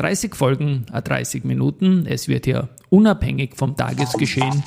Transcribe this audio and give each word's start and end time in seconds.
30 0.00 0.34
Folgen, 0.34 0.86
30 0.92 1.44
Minuten. 1.44 2.06
Es 2.06 2.26
wird 2.26 2.46
hier 2.46 2.70
unabhängig 2.88 3.54
vom 3.54 3.76
Tagesgeschehen 3.76 4.62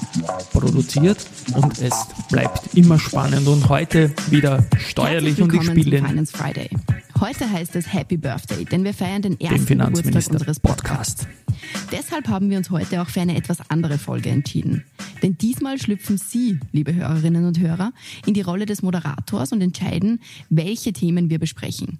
produziert 0.52 1.26
und 1.56 1.80
es 1.82 2.06
bleibt 2.30 2.76
immer 2.76 3.00
spannend 3.00 3.48
und 3.48 3.68
heute 3.68 4.14
wieder 4.30 4.64
steuerlich 4.78 5.42
und 5.42 5.52
ich 5.52 5.64
spiele 5.64 5.90
den 5.90 6.06
Finance 6.06 6.38
Friday. 6.38 6.70
Heute 7.20 7.50
heißt 7.50 7.76
es 7.76 7.92
Happy 7.92 8.16
Birthday, 8.16 8.64
denn 8.64 8.84
wir 8.84 8.94
feiern 8.94 9.24
den 9.24 9.40
ersten 9.42 9.66
Geburtstag 9.66 10.34
unseres 10.34 10.60
Podcasts. 10.60 11.26
Deshalb 11.92 12.28
haben 12.28 12.52
wir 12.52 12.60
uns 12.60 12.70
heute 12.70 13.02
auch 13.02 13.10
für 13.10 13.22
eine 13.22 13.36
etwas 13.36 13.58
andere 13.72 13.98
Folge 13.98 14.30
entschieden. 14.30 14.84
Denn 15.24 15.36
diesmal 15.40 15.80
schlüpfen 15.80 16.20
Sie, 16.20 16.60
liebe 16.74 16.94
Hörerinnen 16.94 17.48
und 17.48 17.58
Hörer, 17.58 17.92
in 18.28 18.36
die 18.36 18.42
Rolle 18.42 18.68
des 18.68 18.84
Moderators 18.84 19.52
und 19.52 19.62
entscheiden, 19.62 20.22
welche 20.50 20.94
Themen 20.94 21.32
wir 21.32 21.40
besprechen. 21.40 21.98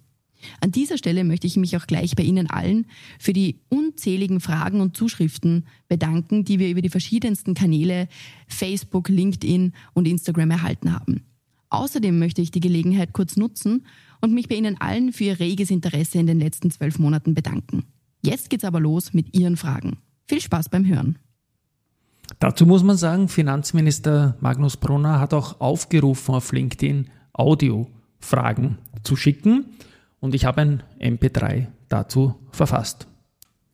An 0.62 0.72
dieser 0.72 0.98
Stelle 0.98 1.24
möchte 1.24 1.48
ich 1.48 1.58
mich 1.58 1.78
auch 1.78 1.88
gleich 1.88 2.16
bei 2.16 2.24
Ihnen 2.24 2.50
allen 2.50 2.86
für 3.20 3.34
die 3.34 3.60
unzähligen 3.70 4.40
Fragen 4.40 4.82
und 4.82 4.98
Zuschriften 4.98 5.66
bedanken, 5.88 6.46
die 6.46 6.60
wir 6.60 6.70
über 6.70 6.82
die 6.82 6.90
verschiedensten 6.90 7.54
Kanäle 7.54 8.08
Facebook, 8.48 9.10
LinkedIn 9.10 9.74
und 9.94 10.08
Instagram 10.08 10.52
erhalten 10.52 10.94
haben. 10.94 11.24
Außerdem 11.70 12.20
möchte 12.20 12.42
ich 12.42 12.52
die 12.52 12.60
Gelegenheit 12.60 13.14
kurz 13.14 13.36
nutzen 13.36 13.86
und 14.22 14.34
mich 14.34 14.48
bei 14.48 14.56
Ihnen 14.56 14.80
allen 14.80 15.12
für 15.12 15.24
Ihr 15.26 15.40
reges 15.40 15.72
Interesse 15.72 16.20
in 16.20 16.28
den 16.28 16.40
letzten 16.40 16.70
zwölf 16.70 17.00
Monaten 17.00 17.34
bedanken. 17.34 17.86
Jetzt 18.22 18.50
geht's 18.50 18.64
aber 18.64 18.80
los 18.80 19.14
mit 19.14 19.36
Ihren 19.36 19.58
Fragen. 19.58 19.98
Viel 20.28 20.40
Spaß 20.40 20.70
beim 20.70 20.86
Hören. 20.86 21.18
Dazu 22.40 22.66
muss 22.66 22.84
man 22.84 22.98
sagen, 22.98 23.28
Finanzminister 23.28 24.38
Magnus 24.40 24.78
Brunner 24.78 25.20
hat 25.20 25.34
auch 25.34 25.60
aufgerufen, 25.60 26.36
auf 26.36 26.52
LinkedIn 26.52 27.10
Audio-Fragen 27.34 28.78
zu 29.04 29.16
schicken 29.16 29.66
und 30.24 30.34
ich 30.34 30.46
habe 30.46 30.62
ein 30.62 30.84
MP3 31.02 31.68
dazu 31.90 32.36
verfasst. 32.54 33.08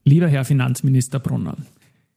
Lieber 0.03 0.27
Herr 0.27 0.45
Finanzminister 0.45 1.19
Brunner, 1.19 1.55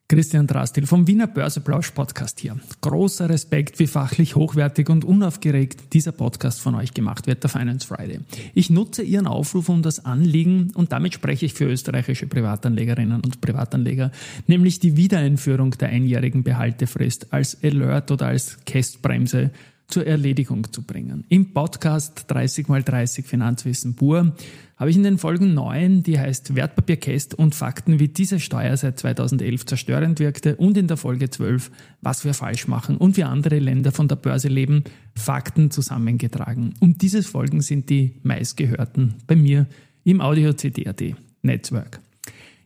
Christian 0.09 0.47
Drastil 0.47 0.87
vom 0.87 1.07
Wiener 1.07 1.27
Börseplausch 1.27 1.91
Podcast 1.91 2.41
hier. 2.41 2.57
Großer 2.81 3.29
Respekt, 3.29 3.79
wie 3.79 3.87
fachlich 3.87 4.35
hochwertig 4.35 4.89
und 4.89 5.05
unaufgeregt 5.05 5.93
dieser 5.93 6.13
Podcast 6.13 6.63
von 6.63 6.75
euch 6.75 6.95
gemacht 6.95 7.27
wird, 7.27 7.43
der 7.43 7.51
Finance 7.51 7.87
Friday. 7.87 8.21
Ich 8.55 8.71
nutze 8.71 9.03
Ihren 9.03 9.27
Aufruf 9.27 9.69
um 9.69 9.83
das 9.83 10.07
Anliegen 10.07 10.71
und 10.77 10.93
damit 10.93 11.13
spreche 11.13 11.45
ich 11.45 11.53
für 11.53 11.67
österreichische 11.67 12.27
Privatanlegerinnen 12.27 13.21
und 13.21 13.43
Privatanleger, 13.43 14.13
nämlich 14.47 14.81
die 14.81 14.97
Wiedereinführung 14.97 15.73
der 15.73 15.91
einjährigen 15.91 16.43
Behaltefrist 16.43 17.35
als 17.35 17.63
Alert 17.63 18.11
oder 18.11 18.29
als 18.29 18.57
Kästbremse 18.65 19.51
zur 19.93 20.07
Erledigung 20.07 20.73
zu 20.73 20.83
bringen. 20.83 21.25
Im 21.29 21.53
Podcast 21.53 22.27
30x30 22.31 23.25
Finanzwissen 23.25 23.95
pur 23.95 24.35
habe 24.77 24.91
ich 24.91 24.97
in 24.97 25.03
den 25.03 25.19
Folgen 25.19 25.55
9, 25.55 26.03
die 26.03 26.19
heißt 26.19 26.57
Wertpapierkäst 26.57 27.35
und 27.35 27.55
Fakten, 27.55 28.01
wie 28.01 28.09
diese 28.09 28.41
Steuer 28.41 28.77
seit 28.77 28.99
2011 28.99 29.67
zerstörend 29.67 30.19
wirkte 30.19 30.57
und 30.57 30.77
in 30.77 30.89
der 30.89 30.97
Folge 30.97 31.31
12, 31.31 31.71
was 32.01 32.25
wir 32.25 32.35
falsch 32.35 32.67
machen 32.67 32.97
und 32.97 33.17
wie 33.17 33.25
andere 33.25 33.59
Länder 33.59 33.93
von 33.93 34.09
der 34.09 34.17
Börse 34.17 34.49
leben, 34.49 34.85
Fakten 35.15 35.71
zusammengetragen. 35.71 36.75
Und 36.81 37.03
diese 37.03 37.23
Folgen 37.23 37.61
sind 37.61 37.91
die 37.91 38.21
meistgehörten 38.23 39.15
bei 39.27 39.37
mir 39.37 39.67
im 40.05 40.21
Audio 40.21 40.53
CD.at 40.55 41.03
Netzwerk. 41.43 42.01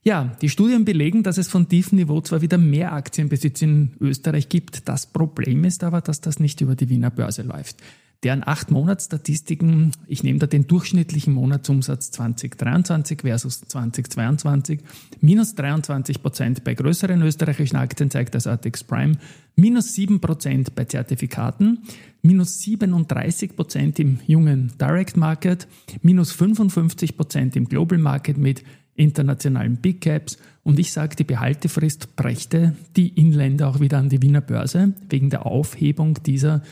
Ja, 0.07 0.37
die 0.41 0.49
Studien 0.49 0.85
belegen, 0.85 1.25
dass 1.25 1.37
es 1.37 1.49
von 1.49 1.69
tiefem 1.69 1.99
Niveau 1.99 2.21
zwar 2.21 2.41
wieder 2.41 2.59
mehr 2.59 2.93
Aktienbesitz 2.93 3.61
in 3.63 3.91
Österreich 3.99 4.49
gibt. 4.49 4.89
Das 4.89 5.09
Problem 5.09 5.65
ist 5.65 5.83
aber, 5.83 6.01
dass 6.01 6.21
das 6.21 6.39
nicht 6.39 6.61
über 6.61 6.77
die 6.77 6.89
Wiener 6.89 7.11
Börse 7.11 7.43
läuft. 7.43 7.79
Deren 8.23 8.47
acht 8.47 8.71
Monatsstatistiken, 8.71 9.91
ich 10.07 10.23
nehme 10.23 10.39
da 10.39 10.47
den 10.47 10.69
durchschnittlichen 10.69 11.35
Monatsumsatz 11.35 12.13
2023 12.13 13.23
versus 13.23 13.63
2022, 13.63 14.79
minus 15.21 15.57
23 15.57 16.23
Prozent 16.23 16.63
bei 16.63 16.75
größeren 16.75 17.21
österreichischen 17.23 17.77
Aktien 17.77 18.09
zeigt 18.09 18.37
das 18.37 18.47
Artex 18.47 18.85
Prime, 18.85 19.19
minus 19.57 19.93
7 19.95 20.21
Prozent 20.21 20.77
bei 20.77 20.85
Zertifikaten, 20.85 21.83
minus 22.23 22.61
37 22.61 23.57
Prozent 23.57 23.99
im 23.99 24.21
jungen 24.29 24.73
Direct 24.81 25.17
Market, 25.17 25.67
minus 26.03 26.31
55 26.31 27.17
Prozent 27.17 27.57
im 27.57 27.65
Global 27.65 27.99
Market 27.99 28.39
mit 28.39 28.63
internationalen 28.97 29.77
Big 29.77 30.01
Caps. 30.01 30.39
Und 30.63 30.79
ich 30.79 30.93
sage, 30.93 31.17
die 31.17 31.25
Behaltefrist 31.25 32.17
brächte 32.17 32.75
die 32.97 33.09
Inländer 33.09 33.69
auch 33.69 33.81
wieder 33.81 33.99
an 33.99 34.09
die 34.09 34.23
Wiener 34.23 34.41
Börse. 34.41 34.93
Wegen 35.09 35.31
der 35.31 35.47
Aufhebung 35.47 36.19
dieser 36.25 36.63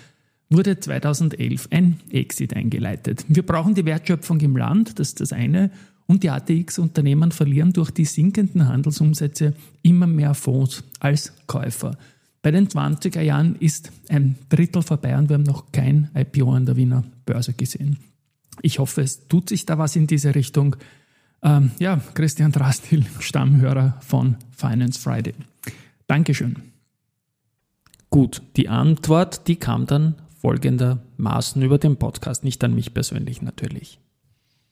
wurde 0.50 0.78
2011 0.78 1.68
ein 1.70 2.00
Exit 2.10 2.54
eingeleitet. 2.54 3.24
Wir 3.28 3.44
brauchen 3.44 3.74
die 3.74 3.84
Wertschöpfung 3.84 4.40
im 4.40 4.56
Land, 4.56 4.98
das 4.98 5.08
ist 5.08 5.20
das 5.20 5.32
eine. 5.32 5.70
Und 6.06 6.22
die 6.22 6.30
ATX-Unternehmen 6.30 7.32
verlieren 7.32 7.72
durch 7.72 7.90
die 7.90 8.04
sinkenden 8.04 8.68
Handelsumsätze 8.68 9.54
immer 9.82 10.06
mehr 10.06 10.34
Fonds 10.34 10.84
als 11.00 11.32
Käufer. 11.46 11.96
Bei 12.42 12.50
den 12.50 12.68
20er 12.68 13.22
Jahren 13.22 13.56
ist 13.56 13.90
ein 14.10 14.36
Drittel 14.50 14.82
vorbei 14.82 15.16
und 15.16 15.30
wir 15.30 15.34
haben 15.34 15.44
noch 15.44 15.72
kein 15.72 16.10
IPO 16.14 16.52
an 16.52 16.66
der 16.66 16.76
Wiener 16.76 17.04
Börse 17.24 17.54
gesehen. 17.54 17.96
Ich 18.60 18.78
hoffe, 18.78 19.00
es 19.00 19.28
tut 19.28 19.48
sich 19.48 19.64
da 19.64 19.78
was 19.78 19.96
in 19.96 20.06
diese 20.06 20.34
Richtung. 20.34 20.76
Ähm, 21.44 21.70
ja, 21.78 22.00
Christian 22.14 22.50
Drastil, 22.50 23.04
Stammhörer 23.20 23.98
von 24.00 24.36
Finance 24.50 24.98
Friday. 24.98 25.34
Dankeschön. 26.06 26.56
Gut, 28.08 28.42
die 28.56 28.68
Antwort, 28.68 29.46
die 29.46 29.56
kam 29.56 29.86
dann 29.86 30.14
folgendermaßen 30.40 31.60
über 31.62 31.78
den 31.78 31.96
Podcast, 31.96 32.44
nicht 32.44 32.64
an 32.64 32.74
mich 32.74 32.94
persönlich 32.94 33.42
natürlich. 33.42 33.98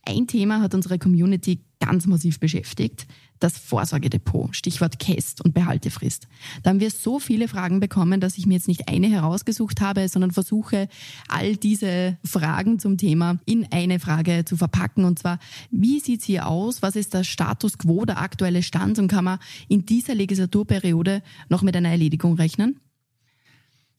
Ein 0.04 0.26
Thema 0.26 0.60
hat 0.60 0.74
unsere 0.74 0.98
Community 0.98 1.60
ganz 1.78 2.06
massiv 2.06 2.40
beschäftigt, 2.40 3.06
das 3.38 3.56
Vorsorgedepot, 3.58 4.54
Stichwort 4.54 4.98
Käst 4.98 5.44
und 5.44 5.54
Behaltefrist. 5.54 6.28
Da 6.62 6.70
haben 6.70 6.80
wir 6.80 6.90
so 6.90 7.20
viele 7.20 7.46
Fragen 7.46 7.80
bekommen, 7.80 8.20
dass 8.20 8.38
ich 8.38 8.46
mir 8.46 8.54
jetzt 8.54 8.68
nicht 8.68 8.88
eine 8.88 9.08
herausgesucht 9.08 9.80
habe, 9.80 10.08
sondern 10.08 10.32
versuche, 10.32 10.88
all 11.28 11.56
diese 11.56 12.18
Fragen 12.24 12.78
zum 12.78 12.98
Thema 12.98 13.38
in 13.46 13.66
eine 13.70 14.00
Frage 14.00 14.44
zu 14.44 14.56
verpacken. 14.56 15.04
Und 15.04 15.20
zwar, 15.20 15.38
wie 15.70 16.00
sieht's 16.00 16.24
hier 16.24 16.48
aus? 16.48 16.82
Was 16.82 16.96
ist 16.96 17.14
der 17.14 17.24
Status 17.24 17.78
quo, 17.78 18.04
der 18.04 18.20
aktuelle 18.20 18.62
Stand? 18.62 18.98
Und 18.98 19.08
kann 19.08 19.24
man 19.24 19.38
in 19.68 19.86
dieser 19.86 20.14
Legislaturperiode 20.14 21.22
noch 21.48 21.62
mit 21.62 21.76
einer 21.76 21.90
Erledigung 21.90 22.34
rechnen? 22.34 22.80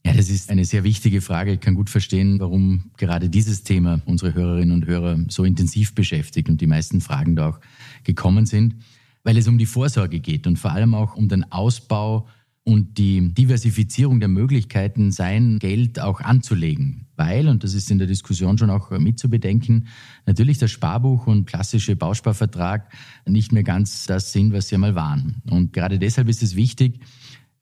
Ja, 0.05 0.11
das 0.13 0.29
ist 0.29 0.49
eine 0.49 0.65
sehr 0.65 0.83
wichtige 0.83 1.21
Frage. 1.21 1.53
Ich 1.53 1.61
kann 1.61 1.75
gut 1.75 1.89
verstehen, 1.89 2.39
warum 2.39 2.91
gerade 2.97 3.29
dieses 3.29 3.63
Thema 3.63 4.01
unsere 4.05 4.33
Hörerinnen 4.33 4.73
und 4.75 4.85
Hörer 4.85 5.17
so 5.29 5.45
intensiv 5.45 5.95
beschäftigt 5.95 6.49
und 6.49 6.59
die 6.59 6.67
meisten 6.67 6.99
Fragen 6.99 7.37
da 7.37 7.49
auch 7.49 7.59
gekommen 8.03 8.45
sind, 8.45 8.75
weil 9.23 9.37
es 9.37 9.47
um 9.47 9.57
die 9.57 9.65
Vorsorge 9.65 10.19
geht 10.19 10.45
und 10.45 10.59
vor 10.59 10.71
allem 10.71 10.93
auch 10.93 11.15
um 11.15 11.29
den 11.29 11.49
Ausbau 11.53 12.27
und 12.65 12.97
die 12.97 13.33
Diversifizierung 13.33 14.19
der 14.19 14.29
Möglichkeiten, 14.29 15.11
sein 15.11 15.59
Geld 15.59 15.99
auch 15.99 16.21
anzulegen. 16.21 17.07
Weil, 17.15 17.47
und 17.47 17.63
das 17.63 17.73
ist 17.73 17.91
in 17.91 17.97
der 17.97 18.07
Diskussion 18.07 18.57
schon 18.57 18.69
auch 18.69 18.89
mitzubedenken, 18.91 19.87
natürlich 20.25 20.57
das 20.57 20.71
Sparbuch 20.71 21.27
und 21.27 21.45
klassische 21.45 21.95
Bausparvertrag 21.95 22.91
nicht 23.25 23.51
mehr 23.51 23.63
ganz 23.63 24.05
das 24.05 24.31
sind, 24.31 24.53
was 24.53 24.67
sie 24.67 24.75
einmal 24.75 24.95
waren. 24.95 25.41
Und 25.49 25.73
gerade 25.73 25.99
deshalb 25.99 26.29
ist 26.29 26.41
es 26.41 26.55
wichtig, 26.55 26.99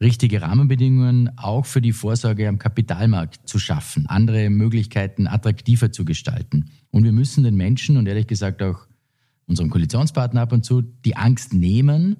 richtige 0.01 0.41
Rahmenbedingungen 0.41 1.37
auch 1.37 1.65
für 1.65 1.81
die 1.81 1.93
Vorsorge 1.93 2.47
am 2.47 2.57
Kapitalmarkt 2.57 3.47
zu 3.47 3.59
schaffen, 3.59 4.07
andere 4.07 4.49
Möglichkeiten 4.49 5.27
attraktiver 5.27 5.91
zu 5.91 6.05
gestalten. 6.05 6.71
Und 6.89 7.03
wir 7.03 7.11
müssen 7.11 7.43
den 7.43 7.55
Menschen 7.55 7.97
und 7.97 8.07
ehrlich 8.07 8.27
gesagt 8.27 8.63
auch 8.63 8.87
unserem 9.45 9.69
Koalitionspartner 9.69 10.41
ab 10.41 10.53
und 10.53 10.65
zu 10.65 10.81
die 10.81 11.15
Angst 11.15 11.53
nehmen, 11.53 12.17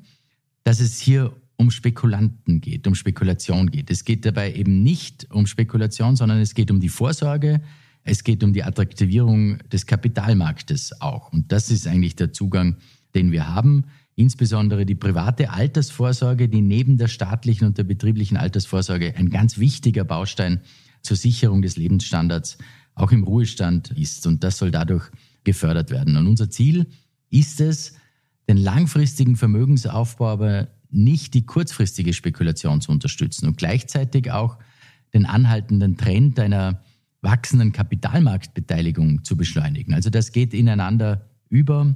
dass 0.64 0.80
es 0.80 1.00
hier 1.00 1.36
um 1.56 1.72
Spekulanten 1.72 2.62
geht, 2.62 2.88
um 2.88 2.96
Spekulation 2.96 3.70
geht. 3.72 3.90
Es 3.90 4.04
geht 4.04 4.26
dabei 4.26 4.54
eben 4.54 4.84
nicht 4.84 5.28
um 5.32 5.48
Spekulation, 5.48 6.16
sondern 6.16 6.40
es 6.40 6.54
geht 6.54 6.72
um 6.72 6.80
die 6.80 6.90
Vorsorge, 6.90 7.62
es 8.04 8.24
geht 8.24 8.44
um 8.44 8.54
die 8.54 8.64
Attraktivierung 8.64 9.60
des 9.70 9.86
Kapitalmarktes 9.86 11.02
auch. 11.02 11.32
Und 11.32 11.52
das 11.52 11.70
ist 11.72 11.88
eigentlich 11.88 12.16
der 12.16 12.34
Zugang, 12.34 12.78
den 13.16 13.32
wir 13.32 13.48
haben 13.48 13.86
insbesondere 14.22 14.86
die 14.86 14.96
private 14.96 15.50
Altersvorsorge, 15.50 16.48
die 16.48 16.62
neben 16.62 16.98
der 16.98 17.08
staatlichen 17.08 17.66
und 17.68 17.78
der 17.78 17.84
betrieblichen 17.84 18.38
Altersvorsorge 18.38 19.16
ein 19.18 19.30
ganz 19.30 19.58
wichtiger 19.58 20.04
Baustein 20.04 20.62
zur 21.02 21.18
Sicherung 21.18 21.62
des 21.62 21.76
Lebensstandards 21.76 22.58
auch 22.94 23.12
im 23.12 23.24
Ruhestand 23.24 23.92
ist. 23.92 24.28
Und 24.28 24.44
das 24.44 24.60
soll 24.60 24.72
dadurch 24.72 25.10
gefördert 25.44 25.90
werden. 25.90 26.18
Und 26.18 26.28
unser 26.28 26.50
Ziel 26.50 26.86
ist 27.32 27.60
es, 27.60 27.96
den 28.48 28.58
langfristigen 28.58 29.36
Vermögensaufbau 29.36 30.28
aber 30.28 30.68
nicht 30.92 31.34
die 31.34 31.46
kurzfristige 31.46 32.14
Spekulation 32.14 32.82
zu 32.82 32.92
unterstützen 32.92 33.48
und 33.48 33.58
gleichzeitig 33.58 34.32
auch 34.32 34.58
den 35.14 35.26
anhaltenden 35.26 35.98
Trend 35.98 36.40
einer 36.40 36.84
wachsenden 37.22 37.72
Kapitalmarktbeteiligung 37.72 39.24
zu 39.24 39.36
beschleunigen. 39.36 39.94
Also 39.94 40.10
das 40.10 40.32
geht 40.32 40.54
ineinander 40.54 41.30
über 41.50 41.96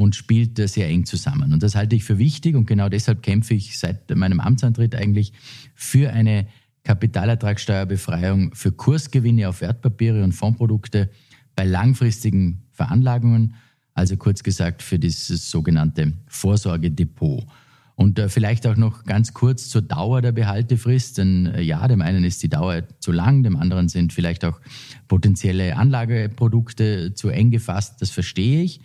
und 0.00 0.16
spielt 0.16 0.56
sehr 0.56 0.88
eng 0.88 1.04
zusammen. 1.04 1.52
Und 1.52 1.62
das 1.62 1.74
halte 1.74 1.94
ich 1.94 2.04
für 2.04 2.18
wichtig 2.18 2.56
und 2.56 2.66
genau 2.66 2.88
deshalb 2.88 3.22
kämpfe 3.22 3.54
ich 3.54 3.78
seit 3.78 4.14
meinem 4.16 4.40
Amtsantritt 4.40 4.94
eigentlich 4.94 5.32
für 5.74 6.12
eine 6.12 6.46
Kapitalertragssteuerbefreiung 6.84 8.54
für 8.54 8.72
Kursgewinne 8.72 9.48
auf 9.48 9.60
Wertpapiere 9.60 10.24
und 10.24 10.32
Fondsprodukte 10.32 11.10
bei 11.54 11.64
langfristigen 11.64 12.62
Veranlagungen, 12.72 13.54
also 13.92 14.16
kurz 14.16 14.42
gesagt 14.42 14.82
für 14.82 14.98
dieses 14.98 15.50
sogenannte 15.50 16.14
Vorsorgedepot. 16.26 17.44
Und 17.96 18.18
äh, 18.18 18.30
vielleicht 18.30 18.66
auch 18.66 18.76
noch 18.76 19.04
ganz 19.04 19.34
kurz 19.34 19.68
zur 19.68 19.82
Dauer 19.82 20.22
der 20.22 20.32
Behaltefrist. 20.32 21.18
Denn 21.18 21.44
äh, 21.44 21.60
ja, 21.60 21.86
dem 21.86 22.00
einen 22.00 22.24
ist 22.24 22.42
die 22.42 22.48
Dauer 22.48 22.84
zu 22.98 23.12
lang, 23.12 23.42
dem 23.42 23.56
anderen 23.56 23.90
sind 23.90 24.14
vielleicht 24.14 24.42
auch 24.46 24.58
potenzielle 25.06 25.76
Anlageprodukte 25.76 27.12
zu 27.12 27.28
eng 27.28 27.50
gefasst. 27.50 28.00
Das 28.00 28.08
verstehe 28.08 28.62
ich. 28.62 28.80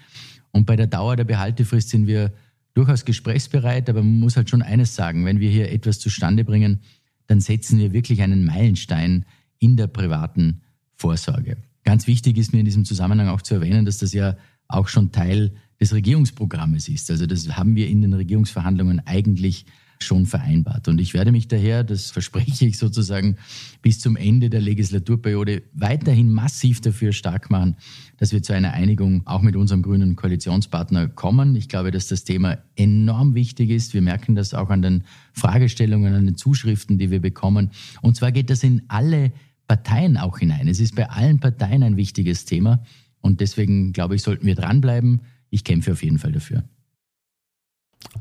Und 0.56 0.66
bei 0.66 0.78
der 0.78 0.88
Dauer 0.88 1.18
der 1.18 1.26
Behaltefrist 1.26 1.90
sind 1.90 2.08
wir 2.08 2.32
durchaus 2.76 3.04
gesprächsbereit, 3.04 3.90
aber 3.90 4.02
man 4.02 4.22
muss 4.22 4.38
halt 4.38 4.50
schon 4.50 4.62
eines 4.62 4.96
sagen, 4.96 5.26
wenn 5.26 5.42
wir 5.42 5.50
hier 5.50 5.70
etwas 5.70 6.00
zustande 6.00 6.46
bringen, 6.46 6.80
dann 7.28 7.42
setzen 7.42 7.78
wir 7.78 7.92
wirklich 7.92 8.22
einen 8.22 8.46
Meilenstein 8.46 9.26
in 9.60 9.76
der 9.76 9.88
privaten 9.88 10.62
Vorsorge. 10.96 11.58
Ganz 11.84 12.08
wichtig 12.08 12.38
ist 12.38 12.54
mir 12.54 12.60
in 12.60 12.66
diesem 12.66 12.86
Zusammenhang 12.86 13.28
auch 13.28 13.42
zu 13.42 13.56
erwähnen, 13.56 13.84
dass 13.84 13.98
das 13.98 14.14
ja 14.14 14.38
auch 14.70 14.88
schon 14.88 15.12
Teil 15.12 15.52
des 15.82 15.94
Regierungsprogrammes 15.94 16.88
ist. 16.88 17.12
Also 17.12 17.26
das 17.26 17.58
haben 17.58 17.76
wir 17.76 17.90
in 17.90 18.02
den 18.02 18.14
Regierungsverhandlungen 18.14 19.02
eigentlich 19.06 19.66
schon 20.00 20.26
vereinbart. 20.26 20.88
Und 20.88 21.00
ich 21.00 21.14
werde 21.14 21.32
mich 21.32 21.48
daher, 21.48 21.84
das 21.84 22.12
verspreche 22.12 22.66
ich 22.66 22.78
sozusagen, 22.78 23.38
bis 23.82 24.00
zum 24.00 24.16
Ende 24.16 24.50
der 24.50 24.62
Legislaturperiode 24.62 25.64
weiterhin 25.74 26.32
massiv 26.32 26.82
dafür 26.82 27.14
stark 27.14 27.50
machen, 27.50 27.76
dass 28.18 28.32
wir 28.32 28.44
zu 28.44 28.54
einer 28.54 28.74
Einigung 28.74 29.26
auch 29.26 29.42
mit 29.42 29.56
unserem 29.56 29.82
grünen 29.82 30.16
Koalitionspartner 30.16 31.08
kommen. 31.08 31.56
Ich 31.56 31.70
glaube, 31.70 31.92
dass 31.92 32.08
das 32.08 32.24
Thema 32.24 32.58
enorm 32.76 33.36
wichtig 33.36 33.70
ist. 33.70 33.94
Wir 33.94 34.02
merken 34.02 34.36
das 34.36 34.54
auch 34.54 34.70
an 34.70 34.82
den 34.82 35.04
Fragestellungen, 35.34 36.14
an 36.14 36.26
den 36.26 36.36
Zuschriften, 36.36 36.98
die 36.98 37.12
wir 37.12 37.22
bekommen. 37.22 37.72
Und 38.02 38.16
zwar 38.16 38.32
geht 38.32 38.50
das 38.50 38.64
in 38.64 38.84
alle 38.88 39.32
Parteien 39.68 40.18
auch 40.18 40.40
hinein. 40.40 40.68
Es 40.68 40.80
ist 40.80 40.96
bei 40.96 41.10
allen 41.10 41.40
Parteien 41.40 41.84
ein 41.84 41.98
wichtiges 41.98 42.46
Thema. 42.46 42.84
Und 43.22 43.42
deswegen, 43.42 43.94
glaube 43.94 44.16
ich, 44.16 44.22
sollten 44.22 44.46
wir 44.46 44.56
dranbleiben 44.56 45.22
ich 45.56 45.64
kämpfe 45.64 45.94
auf 45.94 46.04
jeden 46.04 46.20
Fall 46.20 46.34
dafür. 46.34 46.64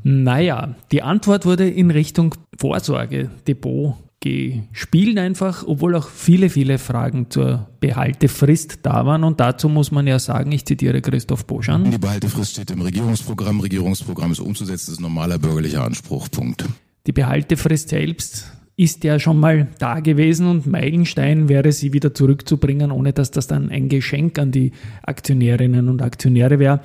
Naja, 0.03 0.75
die 0.93 1.03
Antwort 1.03 1.47
wurde 1.47 1.69
in 1.69 1.91
Richtung 1.91 2.35
Vorsorgedepot 2.59 3.97
gespielt 4.25 5.19
einfach, 5.19 5.65
obwohl 5.67 5.95
auch 5.95 6.09
viele, 6.09 6.49
viele 6.49 6.79
Fragen 6.79 7.27
zur 7.29 7.69
Behaltefrist 7.81 8.79
da 8.83 9.05
waren. 9.05 9.23
Und 9.23 9.39
dazu 9.39 9.69
muss 9.69 9.91
man 9.91 10.07
ja 10.07 10.19
sagen, 10.19 10.51
ich 10.53 10.65
zitiere 10.65 11.03
Christoph 11.03 11.47
Boschan. 11.47 11.91
Die 11.91 11.99
Behaltefrist 11.99 12.53
steht 12.53 12.71
im 12.71 12.81
Regierungsprogramm. 12.81 13.61
Regierungsprogramm 13.61 14.33
ist 14.33 14.41
umzusetzen, 14.41 14.87
das 14.87 14.95
ist 14.95 15.01
ein 15.01 15.03
normaler 15.03 15.39
bürgerlicher 15.39 15.85
Anspruch. 15.85 16.31
Punkt. 16.31 16.65
Die 17.07 17.13
Behaltefrist 17.13 17.91
selbst 17.91 18.51
ist 18.77 19.05
ja 19.05 19.19
schon 19.21 19.39
mal 19.39 19.69
da 19.79 20.01
gewesen 20.01 20.47
und 20.47 20.67
Meilenstein 20.67 21.51
wäre 21.51 21.71
sie 21.71 21.93
wieder 21.93 22.15
zurückzubringen, 22.15 22.91
ohne 22.93 23.13
dass 23.13 23.31
das 23.31 23.47
dann 23.47 23.69
ein 23.69 23.91
Geschenk 23.91 24.39
an 24.39 24.51
die 24.51 24.73
Aktionärinnen 25.03 25.89
und 25.89 26.01
Aktionäre 26.01 26.59
wäre 26.59 26.81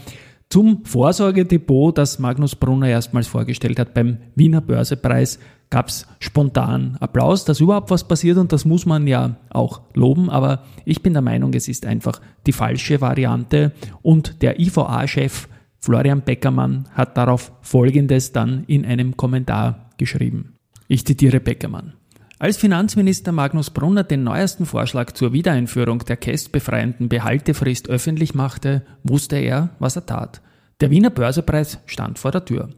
zum 0.50 0.84
Vorsorgedepot, 0.84 1.98
das 1.98 2.18
Magnus 2.20 2.56
Brunner 2.56 2.88
erstmals 2.88 3.28
vorgestellt 3.28 3.80
hat 3.80 3.94
beim 3.94 4.18
Wiener 4.36 4.62
Börsepreis, 4.62 5.40
gab 5.70 5.90
es 5.90 6.08
spontan 6.20 6.98
Applaus, 7.00 7.46
dass 7.46 7.60
überhaupt 7.60 7.92
was 7.92 8.08
passiert 8.08 8.38
und 8.38 8.52
das 8.52 8.66
muss 8.66 8.88
man 8.88 9.06
ja 9.06 9.36
auch 9.52 9.82
loben, 9.94 10.30
aber 10.30 10.64
ich 10.86 11.04
bin 11.04 11.14
der 11.14 11.22
Meinung, 11.22 11.54
es 11.54 11.68
ist 11.68 11.86
einfach 11.86 12.20
die 12.48 12.52
falsche 12.52 13.02
Variante 13.02 13.74
und 14.02 14.42
der 14.42 14.60
IVA-Chef 14.60 15.48
Florian 15.80 16.22
Beckermann 16.22 16.90
hat 16.94 17.16
darauf 17.16 17.52
Folgendes 17.62 18.32
dann 18.32 18.64
in 18.66 18.86
einem 18.86 19.16
Kommentar 19.16 19.92
geschrieben. 19.98 20.56
Ich 20.88 21.06
zitiere 21.06 21.40
Beckermann. 21.40 21.94
Als 22.42 22.56
Finanzminister 22.56 23.34
Magnus 23.34 23.70
Brunner 23.70 24.06
den 24.06 24.24
neuesten 24.24 24.66
Vorschlag 24.66 25.12
zur 25.12 25.34
Wiedereinführung 25.34 26.00
der 26.06 26.16
kästbefreienden 26.16 27.10
Behaltefrist 27.10 27.90
öffentlich 27.90 28.34
machte, 28.34 28.84
wusste 29.04 29.36
er, 29.36 29.72
was 29.80 29.98
er 29.98 30.06
tat. 30.06 30.42
Der 30.80 30.90
Wiener 30.90 31.10
Börsepreis 31.10 31.80
stand 31.86 32.18
vor 32.18 32.32
der 32.32 32.46
Tür. 32.46 32.70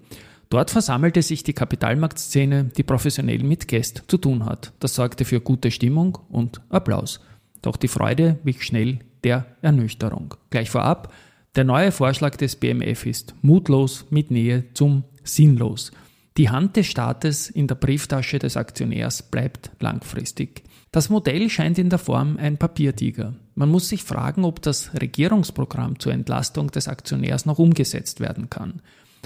Dort 0.50 0.72
versammelte 0.72 1.22
sich 1.22 1.44
die 1.44 1.54
Kapitalmarktszene, 1.54 2.72
die 2.76 2.82
professionell 2.82 3.44
mit 3.44 3.68
Käst 3.68 4.02
zu 4.08 4.18
tun 4.18 4.46
hat. 4.46 4.74
Das 4.80 4.96
sorgte 4.96 5.26
für 5.26 5.42
gute 5.42 5.70
Stimmung 5.70 6.18
und 6.30 6.60
Applaus. 6.70 7.20
Doch 7.62 7.78
die 7.78 7.88
Freude 7.88 8.40
wich 8.44 8.64
schnell 8.64 8.98
der 9.24 9.46
Ernüchterung. 9.62 10.34
Gleich 10.50 10.72
vorab, 10.72 11.14
der 11.56 11.66
neue 11.66 11.92
Vorschlag 11.92 12.36
des 12.36 12.56
BMF 12.56 13.06
ist 13.06 13.36
mutlos 13.44 14.08
mit 14.10 14.32
Nähe 14.32 14.74
zum 14.74 15.04
sinnlos. 15.24 15.92
Die 16.38 16.50
Hand 16.50 16.78
des 16.78 16.88
Staates 16.88 17.50
in 17.50 17.68
der 17.68 17.76
Brieftasche 17.76 18.40
des 18.40 18.56
Aktionärs 18.56 19.22
bleibt 19.22 19.72
langfristig. 19.80 20.64
Das 20.92 21.10
Modell 21.10 21.50
scheint 21.50 21.78
in 21.78 21.90
der 21.90 22.00
Form 22.00 22.38
ein 22.38 22.58
Papiertiger. 22.58 23.34
Man 23.56 23.70
muss 23.70 23.90
sich 23.90 24.04
fragen, 24.04 24.46
ob 24.46 24.62
das 24.62 24.94
Regierungsprogramm 24.94 26.00
zur 26.00 26.14
Entlastung 26.14 26.72
des 26.72 26.88
Aktionärs 26.88 27.46
noch 27.46 27.60
umgesetzt 27.60 28.22
werden 28.22 28.50
kann. 28.50 28.82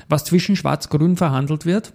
Was 0.10 0.26
zwischen 0.26 0.56
Schwarz-Grün 0.56 1.16
verhandelt 1.16 1.66
wird? 1.66 1.94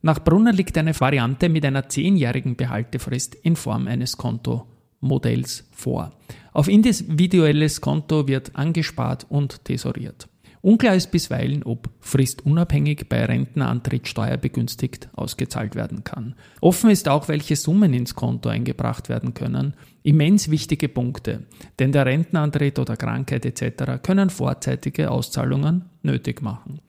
Nach 0.00 0.18
Brunner 0.18 0.52
liegt 0.52 0.78
eine 0.78 0.98
Variante 0.98 1.48
mit 1.48 1.64
einer 1.64 1.88
zehnjährigen 1.88 2.56
Behaltefrist 2.56 3.34
in 3.34 3.56
Form 3.56 3.86
eines 3.88 4.16
Kontomodells 4.16 5.68
vor. 5.72 6.12
Auf 6.52 6.68
individuelles 6.68 7.80
Konto 7.80 8.26
wird 8.26 8.56
angespart 8.56 9.26
und 9.28 9.64
tesoriert. 9.64 10.28
Unklar 10.64 10.94
ist 10.94 11.10
bisweilen, 11.10 11.64
ob 11.64 11.90
fristunabhängig 11.98 13.08
bei 13.08 13.24
Rentenantritt 13.24 14.06
steuerbegünstigt 14.06 15.08
ausgezahlt 15.12 15.74
werden 15.74 16.04
kann. 16.04 16.36
Offen 16.60 16.88
ist 16.90 17.08
auch, 17.08 17.26
welche 17.26 17.56
Summen 17.56 17.92
ins 17.92 18.14
Konto 18.14 18.48
eingebracht 18.48 19.08
werden 19.08 19.34
können. 19.34 19.74
Immens 20.04 20.52
wichtige 20.52 20.88
Punkte, 20.88 21.46
denn 21.80 21.90
der 21.90 22.06
Rentenantritt 22.06 22.78
oder 22.78 22.96
Krankheit 22.96 23.44
etc. 23.44 24.00
können 24.04 24.30
vorzeitige 24.30 25.10
Auszahlungen 25.10 25.86
nötig 26.02 26.42
machen. 26.42 26.80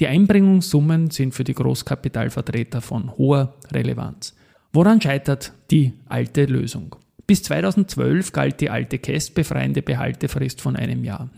Die 0.00 0.06
Einbringungssummen 0.06 1.10
sind 1.10 1.32
für 1.32 1.44
die 1.44 1.54
Großkapitalvertreter 1.54 2.82
von 2.82 3.16
hoher 3.16 3.54
Relevanz. 3.72 4.34
Woran 4.74 5.00
scheitert 5.00 5.52
die 5.70 5.94
alte 6.10 6.44
Lösung? 6.44 6.96
Bis 7.26 7.42
2012 7.44 8.32
galt 8.32 8.60
die 8.60 8.68
alte 8.68 8.98
kästbefreiende 8.98 9.80
Behaltefrist 9.80 10.60
von 10.60 10.76
einem 10.76 11.04
Jahr. 11.04 11.30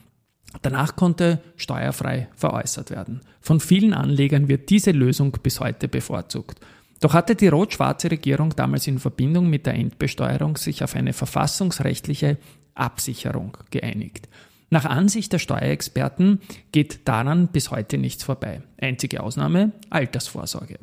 Danach 0.63 0.97
konnte 0.97 1.41
steuerfrei 1.57 2.29
veräußert 2.35 2.91
werden. 2.91 3.21
Von 3.41 3.61
vielen 3.61 3.95
Anlegern 3.95 4.49
wird 4.49 4.71
diese 4.71 4.91
Lösung 4.91 5.33
bis 5.43 5.61
heute 5.61 5.89
bevorzugt. 5.89 6.61
Doch 7.01 7.15
hatte 7.15 7.35
die 7.35 7.49
rot-schwarze 7.49 8.11
Regierung 8.11 8.55
damals 8.57 8.87
in 8.87 8.99
Verbindung 8.99 9.51
mit 9.51 9.67
der 9.67 9.75
Endbesteuerung 9.75 10.57
sich 10.57 10.83
auf 10.83 10.95
eine 10.97 11.13
verfassungsrechtliche 11.13 12.39
Absicherung 12.75 13.57
geeinigt. 13.71 14.29
Nach 14.69 14.85
Ansicht 14.85 15.33
der 15.33 15.39
Steuerexperten 15.39 16.41
geht 16.73 17.07
daran 17.07 17.49
bis 17.49 17.71
heute 17.71 17.99
nichts 17.99 18.25
vorbei. 18.25 18.63
Einzige 18.81 19.23
Ausnahme 19.23 19.73
Altersvorsorge. 19.91 20.79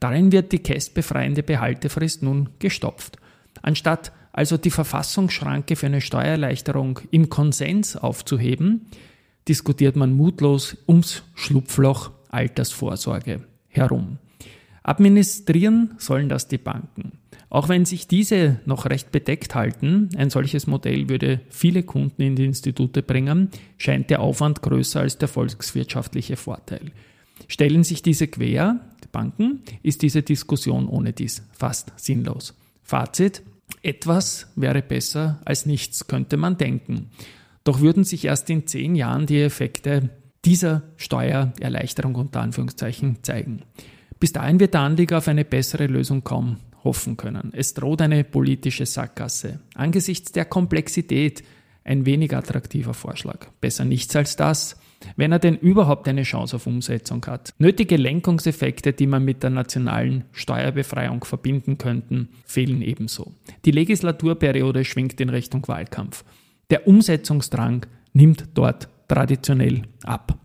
Darin 0.00 0.32
wird 0.32 0.52
die 0.52 0.58
kästbefreiende 0.58 1.42
Behaltefrist 1.42 2.22
nun 2.22 2.50
gestopft. 2.58 3.16
Anstatt 3.62 4.12
also 4.32 4.56
die 4.56 4.70
Verfassungsschranke 4.70 5.76
für 5.76 5.86
eine 5.86 6.00
Steuererleichterung 6.00 7.00
im 7.10 7.30
Konsens 7.30 7.96
aufzuheben, 7.96 8.86
diskutiert 9.48 9.96
man 9.96 10.12
mutlos 10.12 10.76
ums 10.88 11.22
Schlupfloch 11.34 12.10
Altersvorsorge 12.28 13.42
herum. 13.68 14.18
Administrieren 14.82 15.94
sollen 15.98 16.28
das 16.28 16.48
die 16.48 16.58
Banken. 16.58 17.12
Auch 17.50 17.68
wenn 17.68 17.84
sich 17.84 18.08
diese 18.08 18.60
noch 18.64 18.86
recht 18.86 19.12
bedeckt 19.12 19.54
halten, 19.54 20.08
ein 20.16 20.30
solches 20.30 20.66
Modell 20.66 21.08
würde 21.08 21.40
viele 21.50 21.82
Kunden 21.82 22.22
in 22.22 22.34
die 22.34 22.46
Institute 22.46 23.02
bringen, 23.02 23.50
scheint 23.76 24.08
der 24.10 24.20
Aufwand 24.20 24.62
größer 24.62 25.00
als 25.00 25.18
der 25.18 25.28
volkswirtschaftliche 25.28 26.36
Vorteil. 26.36 26.92
Stellen 27.48 27.84
sich 27.84 28.02
diese 28.02 28.26
quer, 28.26 28.80
die 29.04 29.08
Banken, 29.12 29.62
ist 29.82 30.02
diese 30.02 30.22
Diskussion 30.22 30.88
ohne 30.88 31.12
dies 31.12 31.42
fast 31.52 31.92
sinnlos. 31.96 32.54
Fazit, 32.82 33.42
etwas 33.82 34.48
wäre 34.56 34.82
besser 34.82 35.40
als 35.44 35.66
nichts, 35.66 36.06
könnte 36.06 36.36
man 36.36 36.56
denken. 36.56 37.10
Doch 37.64 37.80
würden 37.80 38.04
sich 38.04 38.24
erst 38.24 38.50
in 38.50 38.66
zehn 38.66 38.94
Jahren 38.94 39.26
die 39.26 39.40
Effekte 39.40 40.10
dieser 40.44 40.82
Steuererleichterung 40.96 42.14
unter 42.16 42.40
Anführungszeichen 42.40 43.22
zeigen. 43.22 43.62
Bis 44.18 44.32
dahin 44.32 44.60
wird 44.60 44.74
der 44.74 44.82
Anleger 44.82 45.18
auf 45.18 45.28
eine 45.28 45.44
bessere 45.44 45.86
Lösung 45.86 46.24
kaum 46.24 46.58
hoffen 46.84 47.16
können. 47.16 47.52
Es 47.54 47.74
droht 47.74 48.02
eine 48.02 48.24
politische 48.24 48.86
Sackgasse. 48.86 49.60
Angesichts 49.74 50.32
der 50.32 50.44
Komplexität 50.44 51.42
ein 51.84 52.06
wenig 52.06 52.34
attraktiver 52.34 52.94
Vorschlag. 52.94 53.48
Besser 53.60 53.84
nichts 53.84 54.14
als 54.14 54.36
das, 54.36 54.76
wenn 55.16 55.32
er 55.32 55.38
denn 55.38 55.56
überhaupt 55.56 56.06
eine 56.06 56.22
Chance 56.22 56.56
auf 56.56 56.66
Umsetzung 56.66 57.24
hat. 57.26 57.52
Nötige 57.58 57.96
Lenkungseffekte, 57.96 58.92
die 58.92 59.06
man 59.06 59.24
mit 59.24 59.42
der 59.42 59.50
nationalen 59.50 60.24
Steuerbefreiung 60.32 61.24
verbinden 61.24 61.78
könnten, 61.78 62.28
fehlen 62.44 62.82
ebenso. 62.82 63.32
Die 63.64 63.72
Legislaturperiode 63.72 64.84
schwingt 64.84 65.20
in 65.20 65.28
Richtung 65.28 65.66
Wahlkampf. 65.66 66.24
Der 66.70 66.86
Umsetzungsdrang 66.86 67.86
nimmt 68.12 68.48
dort 68.54 68.88
traditionell 69.08 69.82
ab. 70.02 70.38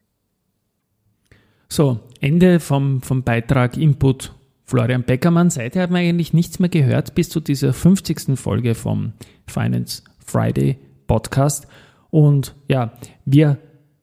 So, 1.69 1.99
Ende 2.21 2.59
vom, 2.59 3.01
vom 3.01 3.23
Beitrag 3.23 3.77
Input 3.77 4.33
Florian 4.65 5.03
Beckermann. 5.03 5.49
Seither 5.49 5.81
hat 5.81 5.91
man 5.91 6.01
eigentlich 6.01 6.33
nichts 6.33 6.59
mehr 6.59 6.69
gehört 6.69 7.15
bis 7.15 7.29
zu 7.29 7.39
dieser 7.39 7.73
50. 7.73 8.37
Folge 8.37 8.75
vom 8.75 9.13
Finance 9.47 10.03
Friday 10.19 10.77
Podcast. 11.07 11.67
Und 12.09 12.55
ja, 12.67 12.91
wir 13.25 13.57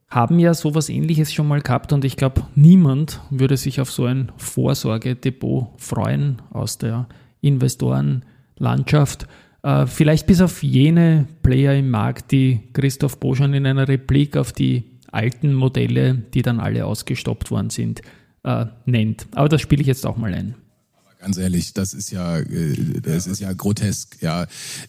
haben 0.09 0.39
ja 0.39 0.53
sowas 0.53 0.89
ähnliches 0.89 1.33
schon 1.33 1.47
mal 1.47 1.61
gehabt 1.61 1.91
und 1.93 2.05
ich 2.05 2.17
glaube, 2.17 2.43
niemand 2.55 3.21
würde 3.29 3.57
sich 3.57 3.81
auf 3.81 3.91
so 3.91 4.05
ein 4.05 4.31
Vorsorgedepot 4.37 5.69
freuen 5.77 6.41
aus 6.51 6.77
der 6.77 7.07
Investorenlandschaft. 7.41 9.27
Äh, 9.65 9.87
vielleicht 9.87 10.27
bis 10.27 10.41
auf 10.41 10.61
jene 10.61 11.27
Player 11.41 11.73
im 11.73 11.89
Markt, 11.89 12.31
die 12.31 12.59
Christoph 12.73 13.19
Boschan 13.19 13.55
in 13.55 13.65
einer 13.65 13.87
Replik 13.87 14.37
auf 14.37 14.53
die 14.53 14.83
alten 15.11 15.55
Modelle, 15.55 16.13
die 16.13 16.43
dann 16.43 16.59
alle 16.59 16.85
ausgestoppt 16.85 17.49
worden 17.49 17.71
sind, 17.71 18.01
äh, 18.43 18.67
nennt. 18.85 19.25
Aber 19.33 19.49
das 19.49 19.61
spiele 19.61 19.81
ich 19.81 19.87
jetzt 19.87 20.05
auch 20.05 20.17
mal 20.17 20.35
ein. 20.35 20.53
Ganz 21.25 21.37
ehrlich, 21.37 21.73
das 21.73 21.95
ist 21.95 22.11
ja, 22.11 22.37
äh, 22.37 23.01
das 23.01 23.25
ist 23.25 23.39
ja 23.39 23.51
grotesk, 23.51 24.21
ja. 24.21 24.45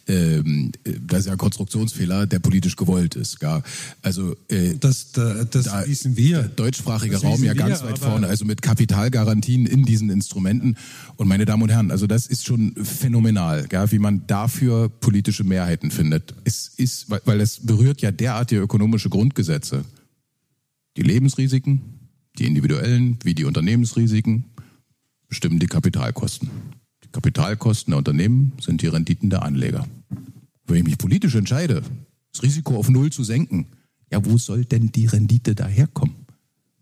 Ähm, 0.07 0.71
das 1.01 1.21
ist 1.21 1.25
ja 1.25 1.31
ein 1.31 1.39
Konstruktionsfehler, 1.39 2.27
der 2.27 2.37
politisch 2.37 2.75
gewollt 2.75 3.15
ist, 3.15 3.41
ja. 3.41 3.63
Also 4.03 4.35
äh, 4.47 4.75
das, 4.79 5.13
das 5.13 5.49
da 5.49 5.87
wissen 5.87 6.15
wir. 6.15 6.43
Der 6.43 6.49
deutschsprachige 6.49 7.13
das 7.13 7.23
Raum 7.23 7.43
ja 7.43 7.55
ganz 7.55 7.81
wir, 7.81 7.89
weit 7.89 7.97
vorne, 7.97 8.27
also 8.27 8.45
mit 8.45 8.61
Kapitalgarantien 8.61 9.65
in 9.65 9.83
diesen 9.83 10.11
Instrumenten. 10.11 10.77
Und 11.15 11.27
meine 11.27 11.45
Damen 11.45 11.63
und 11.63 11.69
Herren, 11.69 11.89
also 11.89 12.05
das 12.05 12.27
ist 12.27 12.45
schon 12.45 12.75
phänomenal, 12.83 13.67
ja, 13.71 13.91
wie 13.91 13.97
man 13.97 14.27
dafür 14.27 14.89
politische 14.89 15.43
Mehrheiten 15.43 15.89
findet. 15.89 16.35
Es 16.43 16.67
ist, 16.77 17.07
weil 17.09 17.41
es 17.41 17.65
berührt 17.65 18.03
ja 18.03 18.11
derartige 18.11 18.61
ökonomische 18.61 19.09
Grundgesetze. 19.09 19.85
Die 20.97 21.01
Lebensrisiken, 21.01 21.81
die 22.37 22.45
individuellen 22.45 23.17
wie 23.23 23.33
die 23.33 23.45
Unternehmensrisiken, 23.45 24.45
bestimmen 25.27 25.59
die 25.59 25.67
Kapitalkosten. 25.67 26.49
Die 27.03 27.09
Kapitalkosten 27.09 27.91
der 27.91 27.97
Unternehmen 27.99 28.53
sind 28.61 28.81
die 28.81 28.87
Renditen 28.87 29.29
der 29.29 29.43
Anleger. 29.43 29.87
Wenn 30.65 30.77
ich 30.77 30.83
mich 30.83 30.97
politisch 30.97 31.35
entscheide, 31.35 31.81
das 32.33 32.43
Risiko 32.43 32.77
auf 32.77 32.89
Null 32.89 33.11
zu 33.11 33.23
senken, 33.23 33.67
ja, 34.11 34.23
wo 34.23 34.37
soll 34.37 34.65
denn 34.65 34.91
die 34.91 35.05
Rendite 35.05 35.55
daherkommen? 35.55 36.26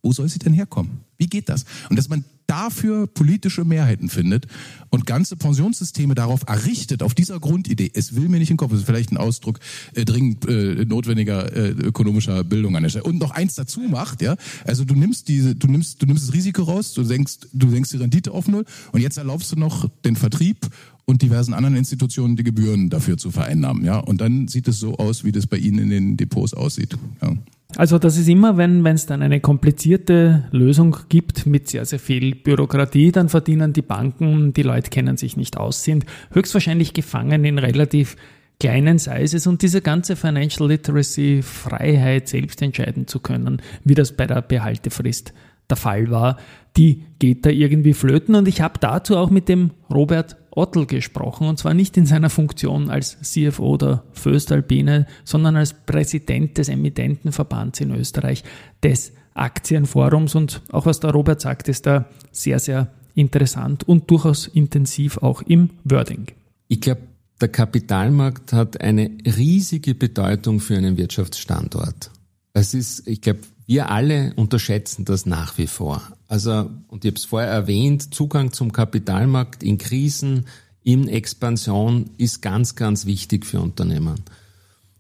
Wo 0.05 0.13
soll 0.13 0.29
sie 0.29 0.37
denn 0.37 0.53
herkommen? 0.53 0.99
Wie 1.17 1.25
geht 1.25 1.49
das? 1.49 1.65
Und 1.89 1.95
dass 1.95 2.09
man 2.09 2.23
dafür 2.45 3.07
politische 3.07 3.65
Mehrheiten 3.65 4.07
findet 4.07 4.45
und 4.91 5.07
ganze 5.07 5.35
Pensionssysteme 5.35 6.13
darauf 6.13 6.43
errichtet, 6.45 7.01
auf 7.01 7.15
dieser 7.15 7.39
Grundidee, 7.39 7.89
es 7.91 8.15
will 8.15 8.29
mir 8.29 8.37
nicht 8.37 8.51
in 8.51 8.53
den 8.53 8.57
Kopf, 8.59 8.69
das 8.69 8.81
ist 8.81 8.85
vielleicht 8.85 9.11
ein 9.11 9.17
Ausdruck 9.17 9.59
äh, 9.95 10.05
dringend 10.05 10.47
äh, 10.47 10.85
notwendiger 10.85 11.51
äh, 11.55 11.69
ökonomischer 11.71 12.43
Bildung 12.43 12.75
an 12.75 12.83
der 12.83 12.91
Stelle. 12.91 13.05
Und 13.05 13.17
noch 13.17 13.31
eins 13.31 13.55
dazu 13.55 13.79
macht, 13.79 14.21
ja, 14.21 14.35
also 14.63 14.85
du 14.85 14.93
nimmst 14.93 15.27
diese, 15.27 15.55
du 15.55 15.65
nimmst, 15.65 16.03
du 16.03 16.05
nimmst 16.05 16.27
das 16.27 16.35
Risiko 16.35 16.61
raus, 16.61 16.93
du 16.93 17.03
senkst, 17.03 17.47
du 17.51 17.67
senkst 17.67 17.93
die 17.93 17.97
Rendite 17.97 18.31
auf 18.31 18.47
null 18.47 18.65
und 18.91 19.01
jetzt 19.01 19.17
erlaubst 19.17 19.51
du 19.53 19.55
noch 19.55 19.89
den 20.05 20.15
Vertrieb 20.15 20.69
und 21.05 21.23
diversen 21.23 21.55
anderen 21.55 21.75
Institutionen 21.75 22.35
die 22.35 22.43
Gebühren 22.43 22.91
dafür 22.91 23.17
zu 23.17 23.31
vereinnahmen, 23.31 23.83
ja. 23.83 23.97
Und 23.97 24.21
dann 24.21 24.47
sieht 24.49 24.67
es 24.67 24.79
so 24.79 24.97
aus, 24.97 25.23
wie 25.23 25.31
das 25.31 25.47
bei 25.47 25.57
Ihnen 25.57 25.79
in 25.79 25.89
den 25.89 26.17
Depots 26.17 26.53
aussieht. 26.53 26.95
Ja. 27.23 27.35
Also 27.77 27.99
das 27.99 28.17
ist 28.17 28.29
immer, 28.29 28.57
wenn 28.57 28.85
es 28.85 29.05
dann 29.05 29.21
eine 29.21 29.41
komplizierte 29.41 30.45
Lösung 30.51 30.95
gibt 31.09 31.45
mit 31.45 31.67
sehr, 31.67 31.85
sehr 31.85 31.99
viel 31.99 32.35
Bürokratie, 32.35 33.11
dann 33.11 33.27
verdienen 33.27 33.73
die 33.73 33.81
Banken, 33.81 34.53
die 34.53 34.63
Leute 34.63 34.89
kennen 34.89 35.17
sich 35.17 35.35
nicht 35.35 35.57
aus, 35.57 35.83
sind 35.83 36.05
höchstwahrscheinlich 36.31 36.93
gefangen 36.93 37.43
in 37.43 37.59
relativ 37.59 38.15
kleinen 38.61 38.97
Sizes. 38.97 39.45
Und 39.45 39.61
diese 39.61 39.81
ganze 39.81 40.15
Financial 40.15 40.69
Literacy 40.69 41.41
Freiheit, 41.41 42.29
selbst 42.29 42.61
entscheiden 42.61 43.07
zu 43.07 43.19
können, 43.19 43.61
wie 43.83 43.95
das 43.95 44.13
bei 44.13 44.25
der 44.25 44.41
Behaltefrist 44.41 45.33
der 45.69 45.77
Fall 45.77 46.09
war, 46.11 46.37
die 46.77 47.03
geht 47.19 47.45
da 47.45 47.49
irgendwie 47.49 47.93
flöten. 47.93 48.35
Und 48.35 48.47
ich 48.47 48.61
habe 48.61 48.79
dazu 48.79 49.17
auch 49.17 49.29
mit 49.29 49.49
dem 49.49 49.71
Robert 49.89 50.37
Ottel 50.55 50.85
gesprochen 50.85 51.47
und 51.47 51.59
zwar 51.59 51.73
nicht 51.73 51.97
in 51.97 52.05
seiner 52.05 52.29
Funktion 52.29 52.89
als 52.89 53.17
CFO 53.21 53.77
der 53.77 54.03
Föstalpine, 54.13 55.05
sondern 55.23 55.55
als 55.55 55.73
Präsident 55.73 56.57
des 56.57 56.69
Emittentenverbands 56.69 57.81
in 57.81 57.91
Österreich 57.91 58.43
des 58.83 59.13
Aktienforums 59.33 60.33
und 60.33 60.61
auch 60.71 60.85
was 60.85 61.01
der 61.01 61.11
Robert 61.11 61.41
sagt, 61.41 61.67
ist 61.67 61.85
da 61.85 62.05
sehr, 62.31 62.59
sehr 62.59 62.87
interessant 63.15 63.87
und 63.87 64.09
durchaus 64.09 64.47
intensiv 64.47 65.17
auch 65.17 65.41
im 65.41 65.69
Wording. 65.83 66.27
Ich 66.67 66.81
glaube, 66.81 67.01
der 67.41 67.49
Kapitalmarkt 67.49 68.53
hat 68.53 68.79
eine 68.79 69.11
riesige 69.25 69.93
Bedeutung 69.93 70.61
für 70.61 70.77
einen 70.77 70.97
Wirtschaftsstandort. 70.97 72.11
Es 72.53 72.73
ist, 72.73 73.07
ich 73.07 73.19
glaube, 73.19 73.39
wir 73.65 73.89
alle 73.89 74.33
unterschätzen 74.35 75.05
das 75.05 75.25
nach 75.25 75.57
wie 75.57 75.67
vor. 75.67 76.01
Also, 76.27 76.69
und 76.87 77.03
ich 77.03 77.09
habe 77.09 77.17
es 77.17 77.25
vorher 77.25 77.49
erwähnt, 77.49 78.13
Zugang 78.13 78.51
zum 78.51 78.71
Kapitalmarkt 78.71 79.63
in 79.63 79.77
Krisen, 79.77 80.45
in 80.83 81.07
Expansion 81.07 82.11
ist 82.17 82.41
ganz, 82.41 82.75
ganz 82.75 83.07
wichtig 83.07 83.45
für 83.45 83.59
Unternehmen. 83.59 84.21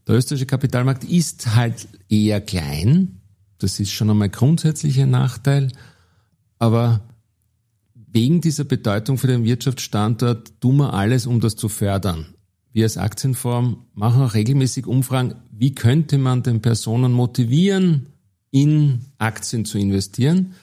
Der 0.07 0.15
österreichische 0.15 0.47
Kapitalmarkt 0.47 1.03
ist 1.03 1.55
halt 1.55 1.87
eher 2.09 2.41
klein. 2.41 3.21
Das 3.59 3.79
ist 3.79 3.91
schon 3.91 4.09
einmal 4.09 4.29
grundsätzlich 4.29 4.99
ein 4.99 5.11
Nachteil. 5.11 5.71
Aber 6.57 7.01
wegen 7.93 8.41
dieser 8.41 8.63
Bedeutung 8.63 9.17
für 9.17 9.27
den 9.27 9.43
Wirtschaftsstandort 9.43 10.59
tun 10.59 10.77
wir 10.77 10.93
alles, 10.93 11.27
um 11.27 11.39
das 11.39 11.55
zu 11.55 11.69
fördern. 11.69 12.25
Wir 12.71 12.85
als 12.85 12.97
Aktienform 12.97 13.85
machen 13.93 14.21
auch 14.21 14.33
regelmäßig 14.33 14.87
Umfragen, 14.87 15.35
wie 15.51 15.75
könnte 15.75 16.17
man 16.17 16.43
den 16.43 16.61
Personen 16.61 17.11
motivieren, 17.11 18.07
in 18.55 19.01
Aktien 19.17 19.65
zu 19.65 19.77
investieren. 19.77 20.53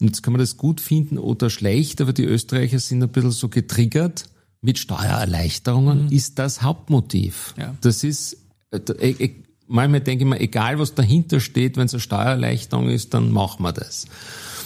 Und 0.00 0.08
jetzt 0.08 0.24
kann 0.24 0.32
man 0.32 0.40
das 0.40 0.56
gut 0.56 0.80
finden 0.80 1.18
oder 1.18 1.50
schlecht, 1.50 2.00
aber 2.00 2.12
die 2.12 2.24
Österreicher 2.24 2.80
sind 2.80 3.00
ein 3.00 3.10
bisschen 3.10 3.30
so 3.30 3.48
getriggert 3.48 4.24
mit 4.60 4.76
Steuererleichterungen, 4.76 6.06
mhm. 6.06 6.12
ist 6.12 6.40
das 6.40 6.62
Hauptmotiv. 6.62 7.54
Ja. 7.56 7.76
Das 7.80 8.02
ist, 8.02 8.38
äh, 8.72 8.78
äh, 8.78 9.30
manchmal 9.68 10.00
denke 10.00 10.24
ich 10.24 10.28
mir, 10.28 10.40
egal 10.40 10.80
was 10.80 10.96
dahinter 10.96 11.38
steht, 11.38 11.76
wenn 11.76 11.86
es 11.86 11.94
eine 11.94 12.00
Steuererleichterung 12.00 12.88
ist, 12.88 13.14
dann 13.14 13.30
machen 13.30 13.62
wir 13.62 13.72
das. 13.72 14.06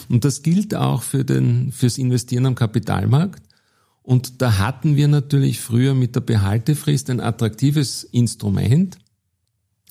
Und 0.08 0.24
das 0.24 0.42
gilt 0.42 0.74
auch 0.74 1.02
für 1.02 1.26
den, 1.26 1.72
fürs 1.72 1.98
Investieren 1.98 2.46
am 2.46 2.54
Kapitalmarkt. 2.54 3.42
Und 4.02 4.40
da 4.40 4.56
hatten 4.56 4.96
wir 4.96 5.08
natürlich 5.08 5.60
früher 5.60 5.92
mit 5.92 6.16
der 6.16 6.22
Behaltefrist 6.22 7.10
ein 7.10 7.20
attraktives 7.20 8.02
Instrument, 8.02 8.96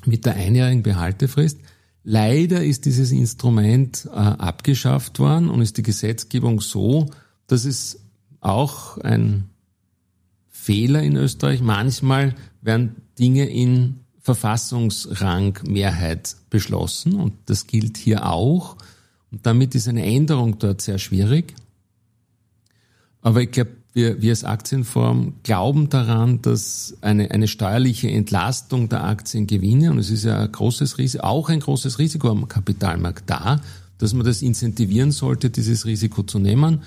mit 0.04 0.26
der 0.26 0.34
einjährigen 0.34 0.82
Behaltefrist. 0.82 1.60
Leider 2.04 2.64
ist 2.64 2.86
dieses 2.86 3.12
Instrument 3.12 4.08
äh, 4.12 4.18
abgeschafft 4.18 5.20
worden 5.20 5.50
und 5.50 5.62
ist 5.62 5.78
die 5.78 5.84
Gesetzgebung 5.84 6.60
so, 6.62 7.12
dass 7.48 7.66
es 7.66 8.00
auch 8.40 8.98
ein 8.98 9.50
Fehler 10.48 11.04
in 11.04 11.16
Österreich. 11.16 11.62
Manchmal 11.62 12.34
werden 12.62 12.96
Dinge 13.20 13.48
in 13.50 14.00
Verfassungsrangmehrheit 14.20 16.36
beschlossen 16.50 17.16
und 17.16 17.34
das 17.46 17.68
gilt 17.68 17.98
hier 17.98 18.28
auch. 18.28 18.78
Und 19.32 19.46
damit 19.46 19.76
ist 19.76 19.88
eine 19.88 20.04
Änderung 20.06 20.58
dort 20.60 20.82
sehr 20.82 20.98
schwierig. 20.98 21.54
Aber 23.22 23.42
ich 23.42 23.52
glaube, 23.52 23.78
wir, 23.94 24.22
wir 24.22 24.32
als 24.32 24.44
Aktienform 24.44 25.34
glauben 25.44 25.90
daran, 25.90 26.42
dass 26.42 26.96
eine, 27.02 27.32
eine 27.32 27.48
steuerliche 27.48 28.10
Entlastung 28.10 28.88
der 28.90 29.04
Aktiengewinne, 29.04 29.92
und 29.92 30.00
es 30.00 30.10
ist 30.10 30.24
ja 30.24 30.40
ein 30.40 30.52
großes 30.52 30.98
Risiko, 30.98 31.26
auch 31.26 31.50
ein 31.50 31.60
großes 31.60 32.00
Risiko 32.00 32.30
am 32.30 32.48
Kapitalmarkt 32.48 33.30
da, 33.30 33.62
dass 33.98 34.14
man 34.14 34.26
das 34.26 34.42
incentivieren 34.42 35.12
sollte, 35.12 35.50
dieses 35.50 35.86
Risiko 35.86 36.24
zu 36.24 36.40
nehmen, 36.40 36.82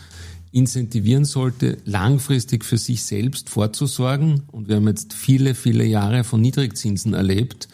incentivieren 0.50 1.24
sollte, 1.24 1.78
langfristig 1.84 2.64
für 2.64 2.78
sich 2.78 3.02
selbst 3.02 3.50
vorzusorgen. 3.50 4.42
Und 4.50 4.68
wir 4.68 4.76
haben 4.76 4.88
jetzt 4.88 5.12
viele, 5.12 5.54
viele 5.54 5.84
Jahre 5.84 6.24
von 6.24 6.40
Niedrigzinsen 6.40 7.12
erlebt. 7.12 7.68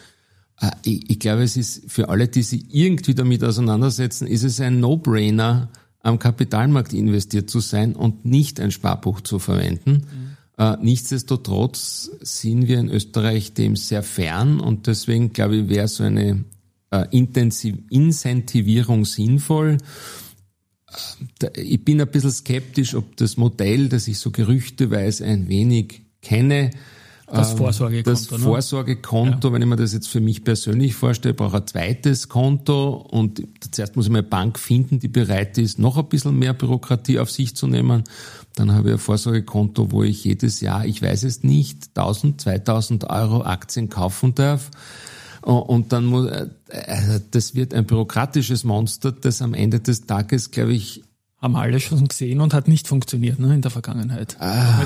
Äh, 0.59 0.71
ich, 0.83 1.09
ich 1.09 1.19
glaube, 1.19 1.43
es 1.43 1.57
ist 1.57 1.89
für 1.89 2.09
alle, 2.09 2.27
die 2.27 2.43
sich 2.43 2.65
irgendwie 2.69 3.15
damit 3.15 3.43
auseinandersetzen, 3.43 4.27
ist 4.27 4.43
es 4.43 4.59
ein 4.59 4.79
No-Brainer, 4.79 5.69
am 6.03 6.19
Kapitalmarkt 6.19 6.93
investiert 6.93 7.49
zu 7.49 7.59
sein 7.59 7.95
und 7.95 8.25
nicht 8.25 8.59
ein 8.59 8.71
Sparbuch 8.71 9.21
zu 9.21 9.39
verwenden. 9.39 9.91
Mhm. 9.91 10.31
Äh, 10.57 10.77
nichtsdestotrotz 10.81 12.11
sind 12.21 12.67
wir 12.67 12.79
in 12.79 12.89
Österreich 12.89 13.53
dem 13.53 13.75
sehr 13.75 14.03
fern 14.03 14.59
und 14.59 14.87
deswegen 14.87 15.33
glaube 15.33 15.57
ich, 15.57 15.69
wäre 15.69 15.87
so 15.87 16.03
eine 16.03 16.43
äh, 16.91 17.05
Intensiv 17.11 17.77
Incentivierung 17.89 19.05
sinnvoll. 19.05 19.77
Äh, 21.41 21.61
ich 21.61 21.83
bin 21.83 22.01
ein 22.01 22.07
bisschen 22.07 22.31
skeptisch, 22.31 22.95
ob 22.95 23.15
das 23.17 23.37
Modell, 23.37 23.89
das 23.89 24.07
ich 24.07 24.19
so 24.19 24.31
gerüchteweise 24.31 25.25
ein 25.25 25.47
wenig 25.47 26.01
kenne, 26.21 26.71
Das 27.31 27.51
ähm, 27.51 27.57
Vorsorgekonto. 27.57 28.11
Das 28.11 28.31
ne? 28.31 28.39
Vorsorgekonto, 28.39 29.47
ja. 29.47 29.53
wenn 29.53 29.61
ich 29.61 29.67
mir 29.67 29.75
das 29.75 29.93
jetzt 29.93 30.07
für 30.07 30.19
mich 30.19 30.43
persönlich 30.43 30.95
vorstelle, 30.95 31.33
brauche 31.33 31.57
ein 31.57 31.67
zweites 31.67 32.29
Konto 32.29 32.93
und 32.93 33.41
zuerst 33.71 33.95
muss 33.95 34.05
ich 34.05 34.11
mal 34.11 34.19
eine 34.19 34.27
Bank 34.27 34.59
finden, 34.59 34.99
die 34.99 35.07
bereit 35.07 35.57
ist, 35.57 35.79
noch 35.79 35.97
ein 35.97 36.07
bisschen 36.07 36.37
mehr 36.37 36.53
Bürokratie 36.53 37.19
auf 37.19 37.31
sich 37.31 37.55
zu 37.55 37.67
nehmen. 37.67 38.03
Dann 38.55 38.73
habe 38.73 38.89
ich 38.89 38.93
ein 38.95 38.99
Vorsorgekonto, 38.99 39.91
wo 39.91 40.03
ich 40.03 40.23
jedes 40.23 40.59
Jahr, 40.61 40.85
ich 40.85 41.01
weiß 41.01 41.23
es 41.23 41.43
nicht, 41.43 41.89
1000, 41.95 42.41
2000 42.41 43.09
Euro 43.09 43.43
Aktien 43.43 43.89
kaufen 43.89 44.35
darf. 44.35 44.69
Und 45.41 45.91
dann 45.91 46.05
muss, 46.05 46.29
äh, 46.29 47.19
das 47.31 47.55
wird 47.55 47.73
ein 47.73 47.85
bürokratisches 47.85 48.63
Monster, 48.63 49.11
das 49.11 49.41
am 49.41 49.53
Ende 49.53 49.79
des 49.79 50.05
Tages, 50.05 50.51
glaube 50.51 50.73
ich, 50.73 51.03
haben 51.41 51.55
alle 51.55 51.79
schon 51.79 52.07
gesehen 52.07 52.39
und 52.39 52.53
hat 52.53 52.67
nicht 52.67 52.87
funktioniert 52.87 53.39
ne, 53.39 53.55
in 53.55 53.61
der 53.61 53.71
Vergangenheit. 53.71 54.37
Ah, 54.39 54.85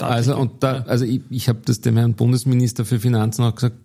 also 0.00 0.36
und 0.36 0.62
da, 0.62 0.82
also 0.82 1.04
ich, 1.04 1.20
ich 1.30 1.48
habe 1.48 1.60
das 1.64 1.80
dem 1.80 1.96
Herrn 1.96 2.14
Bundesminister 2.14 2.84
für 2.84 2.98
Finanzen 2.98 3.44
auch 3.44 3.54
gesagt. 3.54 3.76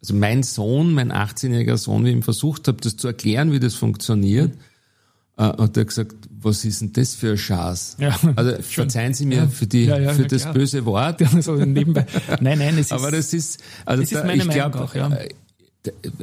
Also 0.00 0.14
mein 0.14 0.42
Sohn, 0.42 0.92
mein 0.92 1.10
18-jähriger 1.10 1.78
Sohn, 1.78 2.04
wie 2.04 2.10
ich 2.10 2.14
ihm 2.14 2.22
versucht 2.22 2.68
habe, 2.68 2.78
das 2.80 2.96
zu 2.96 3.08
erklären, 3.08 3.52
wie 3.52 3.58
das 3.58 3.74
funktioniert, 3.74 4.52
äh, 5.36 5.42
hat 5.42 5.76
er 5.76 5.84
gesagt, 5.86 6.14
was 6.30 6.64
ist 6.64 6.82
denn 6.82 6.92
das 6.92 7.14
für 7.14 7.32
ein 7.32 7.38
Schatz? 7.38 7.96
Ja, 7.98 8.14
also 8.36 8.62
verzeihen 8.62 9.14
Sie 9.14 9.26
mir 9.26 9.36
ja, 9.36 9.46
für 9.48 9.66
die 9.66 9.86
ja, 9.86 10.12
für 10.12 10.26
das 10.26 10.42
klar. 10.42 10.54
böse 10.54 10.84
Wort. 10.84 11.22
so 11.40 11.56
nebenbei. 11.56 12.06
Nein, 12.40 12.58
nein, 12.58 12.74
es 12.74 12.78
ist. 12.86 12.92
Aber 12.92 13.10
das 13.10 13.32
ist 13.32 13.60
also 13.84 14.02
das 14.02 14.12
ist 14.12 14.24
meine 14.24 14.42
ich 14.44 14.50
glaube, 14.50 14.88
ja. 14.94 15.10
Äh, 15.10 15.30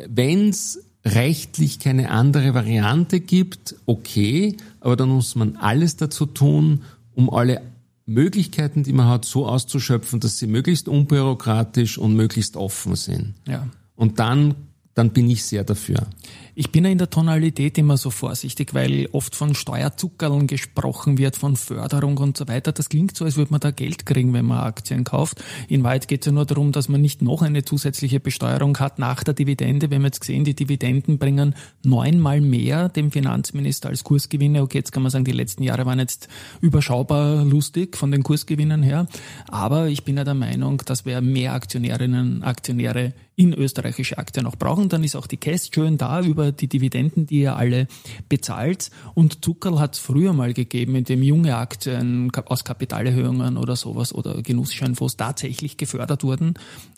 wenn's 0.07 0.79
rechtlich 1.05 1.79
keine 1.79 2.11
andere 2.11 2.53
Variante 2.53 3.19
gibt, 3.19 3.75
okay, 3.85 4.57
aber 4.79 4.95
dann 4.95 5.09
muss 5.09 5.35
man 5.35 5.55
alles 5.55 5.95
dazu 5.95 6.25
tun, 6.25 6.83
um 7.15 7.29
alle 7.29 7.61
Möglichkeiten, 8.05 8.83
die 8.83 8.93
man 8.93 9.07
hat, 9.07 9.25
so 9.25 9.47
auszuschöpfen, 9.47 10.19
dass 10.19 10.37
sie 10.37 10.47
möglichst 10.47 10.87
unbürokratisch 10.87 11.97
und 11.97 12.15
möglichst 12.15 12.57
offen 12.57 12.95
sind. 12.95 13.33
Ja. 13.47 13.67
Und 13.95 14.19
dann, 14.19 14.55
dann 14.93 15.11
bin 15.11 15.29
ich 15.29 15.43
sehr 15.43 15.63
dafür. 15.63 16.07
Ich 16.53 16.71
bin 16.71 16.83
ja 16.83 16.91
in 16.91 16.97
der 16.97 17.09
Tonalität 17.09 17.77
immer 17.77 17.95
so 17.95 18.09
vorsichtig, 18.09 18.73
weil 18.73 19.07
oft 19.13 19.35
von 19.35 19.55
Steuerzuckerln 19.55 20.47
gesprochen 20.47 21.17
wird, 21.17 21.37
von 21.37 21.55
Förderung 21.55 22.17
und 22.17 22.35
so 22.35 22.47
weiter. 22.47 22.73
Das 22.73 22.89
klingt 22.89 23.15
so, 23.15 23.23
als 23.23 23.37
würde 23.37 23.51
man 23.51 23.61
da 23.61 23.71
Geld 23.71 24.05
kriegen, 24.05 24.33
wenn 24.33 24.45
man 24.45 24.59
Aktien 24.59 25.05
kauft. 25.05 25.41
In 25.69 25.83
Wahrheit 25.83 26.09
geht 26.09 26.21
es 26.21 26.25
ja 26.25 26.31
nur 26.33 26.45
darum, 26.45 26.73
dass 26.73 26.89
man 26.89 26.99
nicht 26.99 27.21
noch 27.21 27.41
eine 27.41 27.63
zusätzliche 27.63 28.19
Besteuerung 28.19 28.77
hat 28.79 28.99
nach 28.99 29.23
der 29.23 29.33
Dividende. 29.33 29.89
Wir 29.89 29.95
haben 29.95 30.05
jetzt 30.05 30.19
gesehen, 30.19 30.43
die 30.43 30.53
Dividenden 30.53 31.17
bringen 31.17 31.55
neunmal 31.83 32.41
mehr 32.41 32.89
dem 32.89 33.11
Finanzminister 33.11 33.89
als 33.89 34.03
Kursgewinne. 34.03 34.61
Okay, 34.61 34.79
jetzt 34.79 34.91
kann 34.91 35.03
man 35.03 35.09
sagen, 35.09 35.25
die 35.25 35.31
letzten 35.31 35.63
Jahre 35.63 35.85
waren 35.85 35.99
jetzt 35.99 36.27
überschaubar 36.59 37.45
lustig 37.45 37.95
von 37.95 38.11
den 38.11 38.23
Kursgewinnen 38.23 38.83
her. 38.83 39.07
Aber 39.47 39.87
ich 39.87 40.03
bin 40.03 40.17
ja 40.17 40.25
der 40.25 40.33
Meinung, 40.33 40.81
dass 40.85 41.05
wir 41.05 41.21
mehr 41.21 41.53
Aktionärinnen, 41.53 42.43
Aktionäre 42.43 43.13
in 43.41 43.53
österreichische 43.55 44.19
Aktien 44.19 44.45
auch 44.45 44.55
brauchen. 44.55 44.87
Dann 44.87 45.03
ist 45.03 45.15
auch 45.15 45.25
die 45.25 45.37
Käst 45.37 45.73
schön 45.73 45.97
da 45.97 46.21
über 46.21 46.51
die 46.51 46.67
Dividenden, 46.67 47.25
die 47.25 47.39
ihr 47.39 47.55
alle 47.55 47.87
bezahlt. 48.29 48.91
Und 49.15 49.43
Zuckerl 49.43 49.79
hat 49.79 49.95
es 49.95 49.99
früher 49.99 50.31
mal 50.31 50.53
gegeben, 50.53 50.93
in 50.95 51.05
dem 51.05 51.23
junge 51.23 51.57
Aktien 51.57 52.31
aus 52.45 52.63
Kapitalerhöhungen 52.63 53.57
oder 53.57 53.75
sowas 53.75 54.13
oder 54.13 54.43
Genussscheinfonds 54.43 55.17
tatsächlich 55.17 55.77
gefördert 55.77 56.23
wurden 56.23 56.53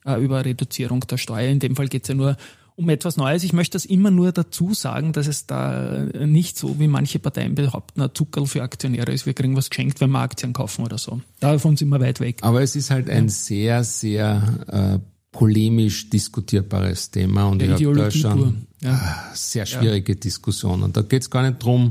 äh, 0.05 0.21
über 0.21 0.43
Reduzierung 0.43 0.99
der 0.99 1.15
Steuer. 1.15 1.49
In 1.49 1.59
dem 1.59 1.77
Fall 1.77 1.87
geht 1.87 2.03
es 2.03 2.09
ja 2.09 2.15
nur 2.15 2.35
um 2.75 2.89
etwas 2.89 3.15
Neues. 3.15 3.43
Ich 3.43 3.53
möchte 3.53 3.75
das 3.75 3.85
immer 3.85 4.11
nur 4.11 4.33
dazu 4.33 4.73
sagen, 4.73 5.13
dass 5.13 5.27
es 5.27 5.45
da 5.45 6.07
nicht 6.25 6.57
so, 6.57 6.77
wie 6.77 6.87
manche 6.87 7.19
Parteien 7.19 7.55
behaupten, 7.55 8.01
ein 8.01 8.09
Zuckerl 8.13 8.47
für 8.47 8.63
Aktionäre 8.63 9.13
ist. 9.13 9.25
Wir 9.25 9.33
kriegen 9.33 9.55
was 9.55 9.69
geschenkt, 9.69 10.01
wenn 10.01 10.09
wir 10.09 10.19
Aktien 10.19 10.51
kaufen 10.51 10.83
oder 10.83 10.97
so. 10.97 11.21
Davon 11.39 11.77
sind 11.77 11.87
wir 11.87 12.01
weit 12.01 12.19
weg. 12.19 12.39
Aber 12.41 12.61
es 12.61 12.75
ist 12.75 12.89
halt 12.89 13.09
ein 13.09 13.29
sehr, 13.29 13.83
sehr 13.83 14.99
äh, 14.99 15.12
polemisch 15.33 16.09
diskutierbares 16.09 17.11
Thema 17.11 17.47
und 17.47 17.61
ja, 17.61 17.75
ich 17.75 17.85
habe 17.85 17.97
da 17.97 18.11
schon 18.11 18.67
ja. 18.81 18.93
Ah, 18.93 19.31
sehr 19.33 19.65
schwierige 19.65 20.13
ja. 20.13 20.19
Diskussionen. 20.19 20.93
Da 20.93 21.01
geht 21.01 21.23
es 21.23 21.29
gar 21.29 21.41
nicht 21.41 21.61
drum, 21.61 21.89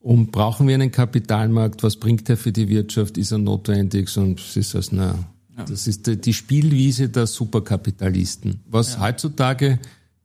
um 0.00 0.28
brauchen 0.28 0.66
wir 0.66 0.74
einen 0.74 0.90
Kapitalmarkt, 0.90 1.82
was 1.82 1.96
bringt 1.96 2.30
er 2.30 2.36
für 2.36 2.52
die 2.52 2.68
Wirtschaft, 2.68 3.18
ist 3.18 3.32
er 3.32 3.38
notwendig, 3.38 4.08
sondern 4.08 4.36
es 4.38 4.56
ist 4.56 4.74
als 4.74 4.92
na, 4.92 5.18
ja. 5.56 5.64
das 5.64 5.86
ist 5.86 6.06
die, 6.06 6.16
die, 6.16 6.32
Spielwiese 6.32 7.08
der 7.08 7.26
Superkapitalisten, 7.26 8.60
was 8.66 8.98
heutzutage 8.98 9.78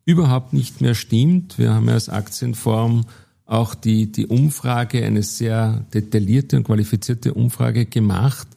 überhaupt 0.06 0.54
nicht 0.54 0.80
mehr 0.82 0.96
stimmt. 0.96 1.58
Wir 1.58 1.74
haben 1.74 1.88
ja 1.88 1.94
als 1.94 2.10
Aktienform 2.10 3.06
auch 3.46 3.76
die, 3.76 4.12
die 4.12 4.28
Umfrage, 4.28 5.06
eine 5.06 5.24
sehr 5.24 5.86
detaillierte 5.94 6.58
und 6.58 6.64
qualifizierte 6.66 7.34
Umfrage 7.34 7.86
gemacht, 7.86 8.48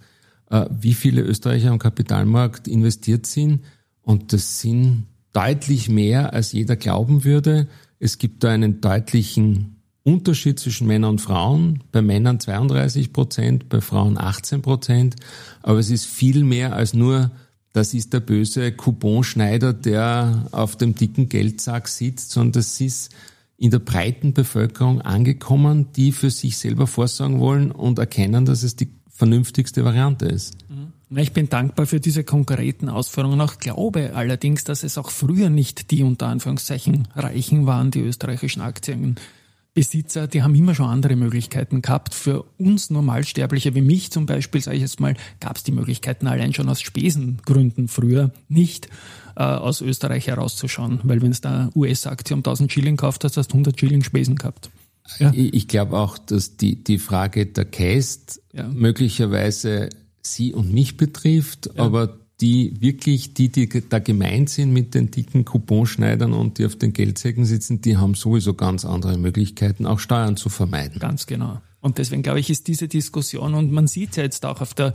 wie 0.50 0.94
viele 0.94 1.22
Österreicher 1.22 1.70
am 1.70 1.78
Kapitalmarkt 1.78 2.66
investiert 2.68 3.26
sind. 3.26 3.60
Und 4.02 4.32
das 4.32 4.60
sind 4.60 5.06
deutlich 5.32 5.88
mehr, 5.88 6.32
als 6.32 6.52
jeder 6.52 6.76
glauben 6.76 7.24
würde. 7.24 7.68
Es 7.98 8.18
gibt 8.18 8.42
da 8.42 8.50
einen 8.50 8.80
deutlichen 8.80 9.76
Unterschied 10.02 10.58
zwischen 10.58 10.86
Männern 10.86 11.10
und 11.10 11.20
Frauen. 11.20 11.84
Bei 11.92 12.02
Männern 12.02 12.40
32 12.40 13.12
Prozent, 13.12 13.68
bei 13.68 13.80
Frauen 13.80 14.18
18 14.18 14.62
Prozent. 14.62 15.16
Aber 15.62 15.78
es 15.78 15.90
ist 15.90 16.06
viel 16.06 16.42
mehr 16.42 16.74
als 16.74 16.94
nur, 16.94 17.30
das 17.72 17.94
ist 17.94 18.12
der 18.12 18.20
böse 18.20 18.72
Couponschneider, 18.72 19.72
der 19.72 20.48
auf 20.50 20.76
dem 20.76 20.96
dicken 20.96 21.28
Geldsack 21.28 21.86
sitzt, 21.86 22.32
sondern 22.32 22.52
das 22.52 22.80
ist 22.80 23.14
in 23.56 23.70
der 23.70 23.78
breiten 23.78 24.32
Bevölkerung 24.32 25.02
angekommen, 25.02 25.92
die 25.94 26.12
für 26.12 26.30
sich 26.30 26.56
selber 26.56 26.86
vorsorgen 26.86 27.38
wollen 27.38 27.70
und 27.70 27.98
erkennen, 27.98 28.46
dass 28.46 28.62
es 28.62 28.74
die 28.74 28.88
vernünftigste 29.20 29.84
Variante 29.84 30.24
ist. 30.24 30.56
Mhm. 30.70 31.18
Ich 31.18 31.32
bin 31.32 31.50
dankbar 31.50 31.84
für 31.84 32.00
diese 32.00 32.24
konkreten 32.24 32.88
Ausführungen. 32.88 33.38
Auch 33.42 33.58
glaube 33.58 34.12
allerdings, 34.14 34.64
dass 34.64 34.82
es 34.82 34.96
auch 34.96 35.10
früher 35.10 35.50
nicht 35.50 35.90
die 35.90 36.02
unter 36.02 36.28
Anführungszeichen 36.28 37.06
Reichen 37.14 37.66
waren, 37.66 37.90
die 37.90 38.00
österreichischen 38.00 38.62
Aktienbesitzer. 38.62 40.26
Die 40.26 40.42
haben 40.42 40.54
immer 40.54 40.74
schon 40.74 40.86
andere 40.86 41.16
Möglichkeiten 41.16 41.82
gehabt. 41.82 42.14
Für 42.14 42.44
uns 42.56 42.88
Normalsterbliche 42.88 43.74
wie 43.74 43.82
mich 43.82 44.10
zum 44.10 44.24
Beispiel, 44.24 44.62
sage 44.62 44.78
ich 44.78 44.82
jetzt 44.82 45.00
mal, 45.00 45.14
gab 45.38 45.56
es 45.56 45.64
die 45.64 45.72
Möglichkeiten 45.72 46.26
allein 46.26 46.54
schon 46.54 46.70
aus 46.70 46.80
Spesengründen 46.80 47.88
früher 47.88 48.30
nicht 48.48 48.88
äh, 49.36 49.42
aus 49.42 49.82
Österreich 49.82 50.28
herauszuschauen. 50.28 51.00
Weil 51.02 51.20
wenn 51.20 51.32
es 51.32 51.42
da 51.42 51.68
US-Aktie 51.74 52.34
um 52.34 52.40
1000 52.40 52.72
Schilling 52.72 52.96
kauft, 52.96 53.22
hast 53.24 53.36
du 53.36 53.40
100 53.42 53.78
Schilling 53.78 54.02
Spesen 54.02 54.36
gehabt. 54.36 54.70
Ja. 55.18 55.32
Ich 55.34 55.68
glaube 55.68 55.96
auch, 55.98 56.18
dass 56.18 56.56
die, 56.56 56.82
die 56.82 56.98
Frage 56.98 57.46
der 57.46 57.64
Cast 57.64 58.42
ja. 58.52 58.68
möglicherweise 58.68 59.88
Sie 60.22 60.52
und 60.52 60.72
mich 60.72 60.96
betrifft, 60.96 61.70
ja. 61.74 61.82
aber 61.82 62.18
die 62.40 62.80
wirklich, 62.80 63.34
die, 63.34 63.50
die 63.50 63.68
da 63.88 63.98
gemeint 63.98 64.48
sind 64.48 64.72
mit 64.72 64.94
den 64.94 65.10
dicken 65.10 65.44
Couponschneidern 65.44 66.32
und 66.32 66.58
die 66.58 66.64
auf 66.64 66.76
den 66.76 66.92
Geldsäcken 66.92 67.44
sitzen, 67.44 67.82
die 67.82 67.96
haben 67.96 68.14
sowieso 68.14 68.54
ganz 68.54 68.84
andere 68.84 69.18
Möglichkeiten, 69.18 69.86
auch 69.86 69.98
Steuern 69.98 70.36
zu 70.36 70.48
vermeiden. 70.48 70.98
Ganz 70.98 71.26
genau. 71.26 71.60
Und 71.80 71.98
deswegen 71.98 72.22
glaube 72.22 72.40
ich, 72.40 72.50
ist 72.50 72.68
diese 72.68 72.88
Diskussion, 72.88 73.54
und 73.54 73.72
man 73.72 73.86
sieht 73.86 74.10
es 74.10 74.16
ja 74.16 74.22
jetzt 74.22 74.44
auch 74.44 74.60
auf 74.60 74.74
der 74.74 74.92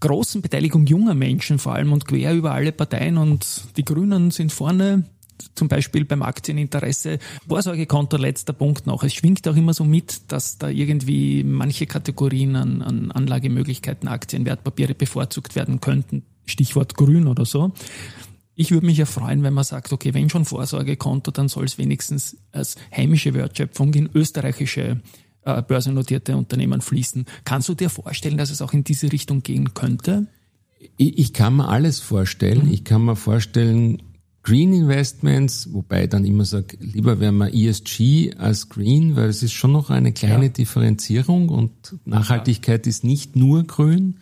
großen 0.00 0.42
Beteiligung 0.42 0.86
junger 0.86 1.14
Menschen 1.14 1.58
vor 1.58 1.74
allem 1.74 1.92
und 1.92 2.06
quer 2.06 2.34
über 2.34 2.52
alle 2.52 2.72
Parteien 2.72 3.18
und 3.18 3.46
die 3.76 3.84
Grünen 3.84 4.30
sind 4.30 4.52
vorne, 4.52 5.04
zum 5.54 5.68
Beispiel 5.68 6.04
beim 6.04 6.22
Aktieninteresse. 6.22 7.18
Vorsorgekonto, 7.48 8.16
letzter 8.16 8.52
Punkt 8.52 8.86
noch. 8.86 9.02
Es 9.02 9.14
schwingt 9.14 9.46
auch 9.48 9.56
immer 9.56 9.74
so 9.74 9.84
mit, 9.84 10.32
dass 10.32 10.58
da 10.58 10.68
irgendwie 10.68 11.44
manche 11.44 11.86
Kategorien 11.86 12.56
an, 12.56 12.82
an 12.82 13.10
Anlagemöglichkeiten, 13.10 14.08
Aktien, 14.08 14.44
Wertpapiere 14.44 14.94
bevorzugt 14.94 15.56
werden 15.56 15.80
könnten. 15.80 16.22
Stichwort 16.46 16.96
grün 16.96 17.26
oder 17.26 17.44
so. 17.44 17.72
Ich 18.54 18.70
würde 18.72 18.86
mich 18.86 18.98
ja 18.98 19.06
freuen, 19.06 19.42
wenn 19.42 19.54
man 19.54 19.64
sagt, 19.64 19.92
okay, 19.92 20.12
wenn 20.12 20.28
schon 20.28 20.44
Vorsorgekonto, 20.44 21.30
dann 21.30 21.48
soll 21.48 21.64
es 21.64 21.78
wenigstens 21.78 22.36
als 22.52 22.76
heimische 22.94 23.32
Wertschöpfung 23.32 23.94
in 23.94 24.10
österreichische 24.12 25.00
äh, 25.44 25.62
börsennotierte 25.62 26.36
Unternehmen 26.36 26.82
fließen. 26.82 27.24
Kannst 27.44 27.68
du 27.68 27.74
dir 27.74 27.88
vorstellen, 27.88 28.36
dass 28.36 28.50
es 28.50 28.60
auch 28.60 28.74
in 28.74 28.84
diese 28.84 29.10
Richtung 29.10 29.42
gehen 29.42 29.72
könnte? 29.72 30.26
Ich, 30.96 31.18
ich 31.18 31.32
kann 31.32 31.56
mir 31.56 31.68
alles 31.68 32.00
vorstellen. 32.00 32.66
Mhm. 32.66 32.72
Ich 32.72 32.84
kann 32.84 33.04
mir 33.04 33.16
vorstellen, 33.16 34.02
Green 34.42 34.72
Investments, 34.72 35.68
wobei 35.72 36.04
ich 36.04 36.08
dann 36.10 36.24
immer 36.24 36.44
sage, 36.44 36.78
lieber 36.80 37.20
wäre 37.20 37.32
man 37.32 37.52
ESG 37.52 38.34
als 38.38 38.68
Green, 38.70 39.14
weil 39.14 39.28
es 39.28 39.42
ist 39.42 39.52
schon 39.52 39.72
noch 39.72 39.90
eine 39.90 40.12
kleine 40.12 40.46
ja. 40.46 40.50
Differenzierung 40.50 41.50
und 41.50 41.96
Nachhaltigkeit 42.06 42.86
ja. 42.86 42.90
ist 42.90 43.04
nicht 43.04 43.36
nur 43.36 43.64
grün. 43.64 44.18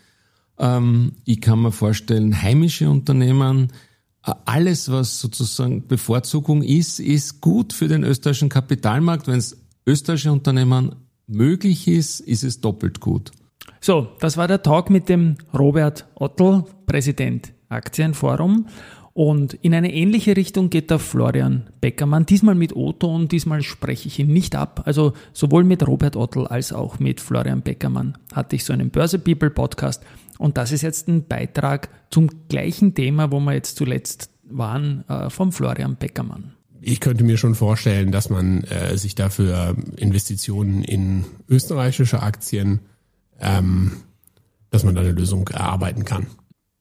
Ähm, 0.58 1.12
ich 1.24 1.40
kann 1.40 1.62
mir 1.62 1.70
vorstellen, 1.70 2.42
heimische 2.42 2.90
Unternehmen, 2.90 3.68
alles, 4.44 4.90
was 4.90 5.20
sozusagen 5.20 5.86
Bevorzugung 5.86 6.62
ist, 6.62 6.98
ist 6.98 7.40
gut 7.40 7.72
für 7.72 7.88
den 7.88 8.04
österreichischen 8.04 8.48
Kapitalmarkt. 8.48 9.28
Wenn 9.28 9.38
es 9.38 9.56
österreichische 9.86 10.32
Unternehmen 10.32 10.96
möglich 11.26 11.86
ist, 11.88 12.20
ist 12.20 12.44
es 12.44 12.60
doppelt 12.60 13.00
gut. 13.00 13.30
So, 13.80 14.08
das 14.20 14.36
war 14.36 14.48
der 14.48 14.62
Talk 14.62 14.90
mit 14.90 15.08
dem 15.08 15.36
Robert 15.54 16.06
Ottl, 16.16 16.64
Präsident 16.86 17.52
Aktienforum. 17.68 18.66
Und 19.18 19.54
in 19.54 19.74
eine 19.74 19.92
ähnliche 19.92 20.36
Richtung 20.36 20.70
geht 20.70 20.92
der 20.92 21.00
Florian 21.00 21.66
Beckermann, 21.80 22.24
diesmal 22.24 22.54
mit 22.54 22.76
Otto 22.76 23.12
und 23.12 23.32
diesmal 23.32 23.62
spreche 23.62 24.06
ich 24.06 24.20
ihn 24.20 24.32
nicht 24.32 24.54
ab. 24.54 24.82
Also 24.84 25.12
sowohl 25.32 25.64
mit 25.64 25.84
Robert 25.84 26.14
Ottl 26.14 26.46
als 26.46 26.72
auch 26.72 27.00
mit 27.00 27.20
Florian 27.20 27.62
Beckermann 27.62 28.16
hatte 28.32 28.54
ich 28.54 28.62
so 28.62 28.72
einen 28.72 28.90
Börse 28.90 29.18
People 29.18 29.50
Podcast 29.50 30.04
Und 30.38 30.56
das 30.56 30.70
ist 30.70 30.82
jetzt 30.82 31.08
ein 31.08 31.26
Beitrag 31.26 31.88
zum 32.10 32.30
gleichen 32.48 32.94
Thema, 32.94 33.32
wo 33.32 33.40
wir 33.40 33.54
jetzt 33.54 33.74
zuletzt 33.74 34.30
waren, 34.44 35.02
äh, 35.08 35.30
vom 35.30 35.50
Florian 35.50 35.96
Beckermann. 35.96 36.52
Ich 36.80 37.00
könnte 37.00 37.24
mir 37.24 37.38
schon 37.38 37.56
vorstellen, 37.56 38.12
dass 38.12 38.30
man 38.30 38.62
äh, 38.62 38.96
sich 38.96 39.16
dafür 39.16 39.74
Investitionen 39.96 40.84
in 40.84 41.24
österreichische 41.48 42.22
Aktien, 42.22 42.82
ähm, 43.40 43.94
dass 44.70 44.84
man 44.84 44.94
da 44.94 45.00
eine 45.00 45.10
Lösung 45.10 45.48
erarbeiten 45.48 46.04
kann. 46.04 46.28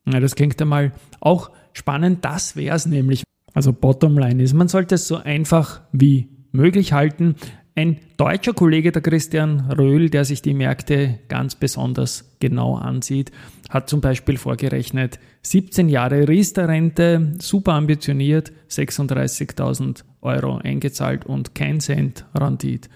Ja, 0.05 0.19
das 0.19 0.35
klingt 0.35 0.61
einmal 0.61 0.91
auch 1.19 1.49
spannend. 1.77 2.25
Das 2.25 2.55
wäre 2.55 2.75
es 2.75 2.85
nämlich. 2.85 3.23
Also 3.53 3.73
Bottomline 3.73 4.43
ist, 4.43 4.53
man 4.53 4.67
sollte 4.67 4.95
es 4.95 5.07
so 5.07 5.17
einfach 5.17 5.81
wie 5.91 6.27
möglich 6.51 6.93
halten. 6.93 7.35
Ein 7.75 7.99
deutscher 8.17 8.53
Kollege, 8.53 8.91
der 8.91 9.01
Christian 9.01 9.71
Röhl, 9.71 10.09
der 10.09 10.25
sich 10.25 10.41
die 10.41 10.55
Märkte 10.55 11.19
ganz 11.27 11.55
besonders 11.55 12.35
genau 12.39 12.75
ansieht, 12.75 13.31
hat 13.69 13.87
zum 13.89 14.01
Beispiel 14.01 14.37
vorgerechnet, 14.37 15.19
17 15.43 15.87
Jahre 15.87 16.27
Riester-Rente, 16.27 17.33
super 17.39 17.73
ambitioniert, 17.73 18.51
36.000 18.69 20.03
Euro 20.21 20.57
eingezahlt 20.57 21.25
und 21.25 21.53
kein 21.53 21.79
Cent 21.79 22.25
Rendit. 22.33 22.89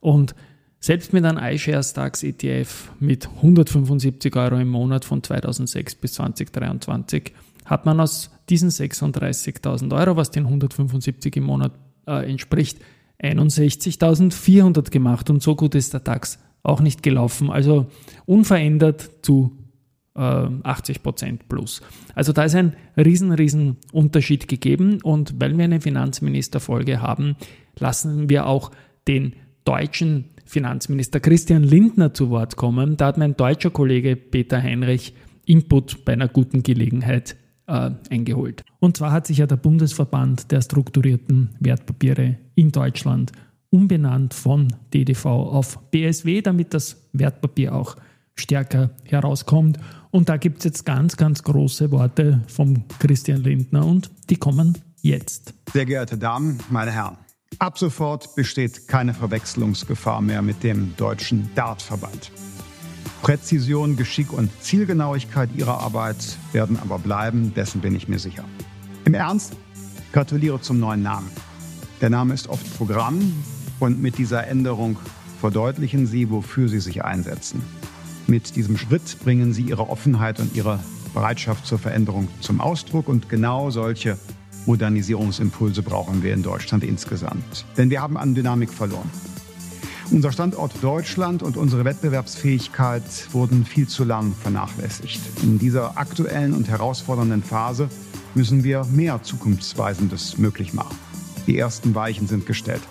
Und 0.00 0.34
selbst 0.80 1.12
mit 1.12 1.24
einem 1.24 1.42
iShares 1.42 1.92
DAX 1.92 2.22
ETF 2.22 2.90
mit 3.00 3.28
175 3.28 4.34
Euro 4.36 4.56
im 4.56 4.68
Monat 4.68 5.04
von 5.04 5.22
2006 5.22 5.94
bis 5.96 6.14
2023 6.14 7.32
hat 7.66 7.84
man 7.84 8.00
aus 8.00 8.30
diesen 8.48 8.70
36.000 8.70 9.94
Euro, 9.94 10.16
was 10.16 10.30
den 10.30 10.44
175 10.44 11.36
im 11.36 11.44
Monat 11.44 11.72
äh, 12.06 12.30
entspricht, 12.30 12.78
61.400 13.22 14.90
gemacht 14.90 15.30
und 15.30 15.42
so 15.42 15.56
gut 15.56 15.74
ist 15.74 15.92
der 15.92 16.00
DAX 16.00 16.38
auch 16.62 16.80
nicht 16.80 17.02
gelaufen. 17.02 17.50
Also 17.50 17.86
unverändert 18.26 19.10
zu 19.22 19.56
äh, 20.14 20.20
80 20.20 21.02
Prozent 21.02 21.48
plus. 21.48 21.82
Also 22.14 22.32
da 22.32 22.44
ist 22.44 22.54
ein 22.54 22.74
riesen, 22.96 23.32
riesen 23.32 23.76
Unterschied 23.92 24.48
gegeben 24.48 25.00
und 25.02 25.34
weil 25.40 25.56
wir 25.56 25.64
eine 25.64 25.80
Finanzministerfolge 25.80 27.00
haben, 27.00 27.36
lassen 27.78 28.28
wir 28.28 28.46
auch 28.46 28.70
den 29.08 29.34
deutschen 29.64 30.26
Finanzminister 30.44 31.20
Christian 31.20 31.64
Lindner 31.64 32.14
zu 32.14 32.30
Wort 32.30 32.56
kommen. 32.56 32.96
Da 32.96 33.06
hat 33.06 33.18
mein 33.18 33.36
deutscher 33.36 33.70
Kollege 33.70 34.14
Peter 34.16 34.62
Heinrich 34.62 35.14
Input 35.44 36.04
bei 36.04 36.12
einer 36.12 36.28
guten 36.28 36.62
Gelegenheit 36.62 37.36
äh, 37.66 37.90
eingeholt. 38.10 38.64
Und 38.80 38.96
zwar 38.96 39.12
hat 39.12 39.26
sich 39.26 39.38
ja 39.38 39.46
der 39.46 39.56
Bundesverband 39.56 40.50
der 40.50 40.62
strukturierten 40.62 41.50
Wertpapiere 41.60 42.36
in 42.54 42.72
Deutschland 42.72 43.32
umbenannt 43.70 44.34
von 44.34 44.72
DDV 44.94 45.26
auf 45.26 45.78
BSW, 45.90 46.40
damit 46.40 46.72
das 46.72 47.08
Wertpapier 47.12 47.74
auch 47.74 47.96
stärker 48.34 48.90
herauskommt. 49.04 49.78
Und 50.10 50.28
da 50.28 50.36
gibt 50.36 50.58
es 50.58 50.64
jetzt 50.64 50.86
ganz, 50.86 51.16
ganz 51.16 51.42
große 51.42 51.90
Worte 51.90 52.42
vom 52.48 52.84
Christian 52.98 53.42
Lindner 53.42 53.84
und 53.84 54.10
die 54.30 54.36
kommen 54.36 54.78
jetzt. 55.02 55.54
Sehr 55.72 55.86
geehrte 55.86 56.16
Damen, 56.16 56.58
meine 56.70 56.90
Herren, 56.90 57.16
ab 57.58 57.78
sofort 57.78 58.34
besteht 58.34 58.88
keine 58.88 59.14
Verwechslungsgefahr 59.14 60.20
mehr 60.20 60.42
mit 60.42 60.62
dem 60.62 60.94
deutschen 60.96 61.50
Dartverband. 61.54 62.30
Präzision, 63.22 63.96
Geschick 63.96 64.32
und 64.32 64.50
Zielgenauigkeit 64.62 65.50
Ihrer 65.56 65.80
Arbeit 65.80 66.38
werden 66.52 66.78
aber 66.78 66.98
bleiben, 66.98 67.52
dessen 67.54 67.80
bin 67.80 67.94
ich 67.94 68.08
mir 68.08 68.18
sicher. 68.18 68.44
Im 69.04 69.14
Ernst, 69.14 69.56
gratuliere 70.12 70.60
zum 70.60 70.80
neuen 70.80 71.02
Namen. 71.02 71.30
Der 72.00 72.10
Name 72.10 72.34
ist 72.34 72.48
oft 72.48 72.76
Programm 72.76 73.32
und 73.80 74.00
mit 74.00 74.18
dieser 74.18 74.46
Änderung 74.46 74.98
verdeutlichen 75.40 76.06
Sie, 76.06 76.30
wofür 76.30 76.68
Sie 76.68 76.80
sich 76.80 77.04
einsetzen. 77.04 77.62
Mit 78.26 78.56
diesem 78.56 78.76
Schritt 78.76 79.18
bringen 79.22 79.52
Sie 79.52 79.62
Ihre 79.62 79.88
Offenheit 79.88 80.40
und 80.40 80.54
Ihre 80.56 80.80
Bereitschaft 81.14 81.66
zur 81.66 81.78
Veränderung 81.78 82.28
zum 82.40 82.60
Ausdruck 82.60 83.08
und 83.08 83.28
genau 83.28 83.70
solche 83.70 84.18
Modernisierungsimpulse 84.66 85.82
brauchen 85.82 86.22
wir 86.22 86.34
in 86.34 86.42
Deutschland 86.42 86.84
insgesamt. 86.84 87.64
Denn 87.76 87.88
wir 87.88 88.02
haben 88.02 88.16
an 88.16 88.34
Dynamik 88.34 88.70
verloren. 88.70 89.10
Unser 90.10 90.30
Standort 90.30 90.72
Deutschland 90.82 91.42
und 91.42 91.56
unsere 91.56 91.84
Wettbewerbsfähigkeit 91.84 93.02
wurden 93.32 93.64
viel 93.64 93.88
zu 93.88 94.04
lang 94.04 94.32
vernachlässigt. 94.40 95.20
In 95.42 95.58
dieser 95.58 95.98
aktuellen 95.98 96.54
und 96.54 96.68
herausfordernden 96.68 97.42
Phase 97.42 97.88
müssen 98.34 98.62
wir 98.62 98.84
mehr 98.84 99.22
Zukunftsweisendes 99.22 100.38
möglich 100.38 100.74
machen. 100.74 100.96
Die 101.48 101.58
ersten 101.58 101.94
Weichen 101.94 102.28
sind 102.28 102.46
gestellt. 102.46 102.82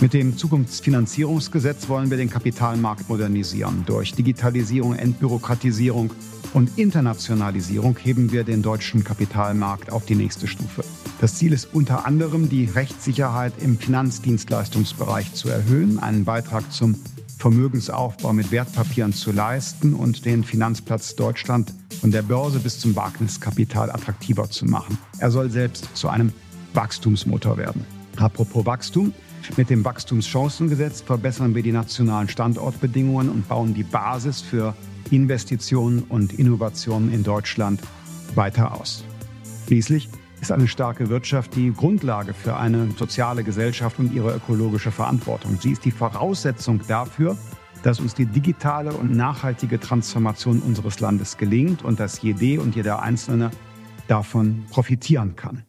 Mit 0.00 0.12
dem 0.12 0.36
Zukunftsfinanzierungsgesetz 0.36 1.88
wollen 1.88 2.10
wir 2.10 2.18
den 2.18 2.28
Kapitalmarkt 2.28 3.08
modernisieren. 3.08 3.84
Durch 3.86 4.12
Digitalisierung, 4.12 4.94
Entbürokratisierung 4.94 6.12
und 6.52 6.76
Internationalisierung 6.76 7.96
heben 7.96 8.30
wir 8.30 8.44
den 8.44 8.60
deutschen 8.60 9.04
Kapitalmarkt 9.04 9.90
auf 9.90 10.04
die 10.04 10.16
nächste 10.16 10.46
Stufe. 10.46 10.84
Das 11.18 11.36
Ziel 11.36 11.54
ist 11.54 11.72
unter 11.72 12.04
anderem, 12.04 12.50
die 12.50 12.66
Rechtssicherheit 12.66 13.54
im 13.62 13.78
Finanzdienstleistungsbereich 13.78 15.32
zu 15.32 15.48
erhöhen, 15.48 15.98
einen 15.98 16.26
Beitrag 16.26 16.70
zum 16.70 16.94
Vermögensaufbau 17.38 18.34
mit 18.34 18.50
Wertpapieren 18.50 19.14
zu 19.14 19.32
leisten 19.32 19.94
und 19.94 20.26
den 20.26 20.44
Finanzplatz 20.44 21.16
Deutschland 21.16 21.72
von 22.00 22.10
der 22.10 22.22
Börse 22.22 22.58
bis 22.58 22.80
zum 22.80 22.94
Wagniskapital 22.96 23.90
attraktiver 23.90 24.50
zu 24.50 24.66
machen. 24.66 24.98
Er 25.18 25.30
soll 25.30 25.50
selbst 25.50 25.88
zu 25.94 26.08
einem 26.08 26.32
Wachstumsmotor 26.74 27.56
werden. 27.56 27.84
Apropos 28.16 28.66
Wachstum. 28.66 29.12
Mit 29.56 29.70
dem 29.70 29.84
Wachstumschancengesetz 29.84 31.02
verbessern 31.02 31.54
wir 31.54 31.62
die 31.62 31.72
nationalen 31.72 32.28
Standortbedingungen 32.28 33.30
und 33.30 33.48
bauen 33.48 33.74
die 33.74 33.84
Basis 33.84 34.42
für 34.42 34.74
Investitionen 35.10 36.02
und 36.08 36.32
Innovationen 36.32 37.12
in 37.12 37.22
Deutschland 37.22 37.80
weiter 38.34 38.78
aus. 38.78 39.04
Schließlich 39.66 40.08
ist 40.40 40.52
eine 40.52 40.68
starke 40.68 41.08
Wirtschaft 41.08 41.54
die 41.54 41.72
Grundlage 41.72 42.34
für 42.34 42.56
eine 42.56 42.90
soziale 42.92 43.42
Gesellschaft 43.42 43.98
und 43.98 44.12
ihre 44.12 44.34
ökologische 44.34 44.90
Verantwortung. 44.90 45.58
Sie 45.60 45.72
ist 45.72 45.84
die 45.84 45.90
Voraussetzung 45.90 46.80
dafür, 46.86 47.36
dass 47.82 48.00
uns 48.00 48.14
die 48.14 48.26
digitale 48.26 48.92
und 48.92 49.14
nachhaltige 49.14 49.78
Transformation 49.78 50.60
unseres 50.60 51.00
Landes 51.00 51.36
gelingt 51.36 51.84
und 51.84 52.00
dass 52.00 52.22
jede 52.22 52.60
und 52.60 52.74
jeder 52.74 53.02
Einzelne 53.02 53.50
davon 54.08 54.64
profitieren 54.70 55.36
kann. 55.36 55.64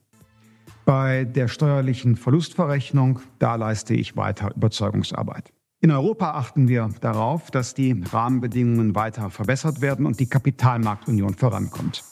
Bei 0.86 1.26
der 1.26 1.48
steuerlichen 1.48 2.16
Verlustverrechnung, 2.16 3.20
da 3.40 3.56
leiste 3.56 3.94
ich 3.94 4.16
weiter 4.16 4.56
Überzeugungsarbeit. 4.56 5.52
In 5.80 5.92
Europa 5.92 6.32
achten 6.32 6.68
wir 6.68 6.90
darauf, 7.02 7.52
dass 7.52 7.74
die 7.74 8.04
Rahmenbedingungen 8.12 8.96
weiter 8.96 9.30
verbessert 9.30 9.82
werden 9.82 10.06
und 10.06 10.20
die 10.20 10.28
Kapitalmarktunion 10.28 11.36
vorankommt. 11.36 12.04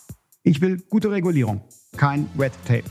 Ich 0.47 0.61
will 0.61 0.77
gute 0.91 1.09
Regulierung, 1.09 1.61
kein 1.97 2.29
Red 2.37 2.51
Tape. 2.67 2.83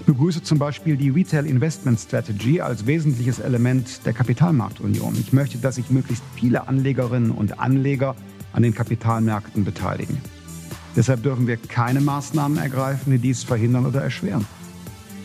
Ich 0.00 0.04
begrüße 0.04 0.42
zum 0.42 0.58
Beispiel 0.58 0.98
die 0.98 1.08
Retail 1.08 1.46
Investment 1.46 1.98
Strategy 1.98 2.60
als 2.60 2.86
wesentliches 2.86 3.38
Element 3.38 4.04
der 4.04 4.12
Kapitalmarktunion. 4.12 5.16
Ich 5.18 5.32
möchte, 5.32 5.56
dass 5.56 5.76
sich 5.76 5.88
möglichst 5.88 6.22
viele 6.34 6.68
Anlegerinnen 6.68 7.30
und 7.30 7.58
Anleger 7.58 8.14
an 8.52 8.62
den 8.62 8.74
Kapitalmärkten 8.74 9.64
beteiligen. 9.64 10.20
Deshalb 10.94 11.22
dürfen 11.22 11.46
wir 11.46 11.56
keine 11.56 12.02
Maßnahmen 12.02 12.58
ergreifen, 12.58 13.10
die 13.10 13.20
dies 13.20 13.42
verhindern 13.42 13.86
oder 13.86 14.02
erschweren. 14.02 14.44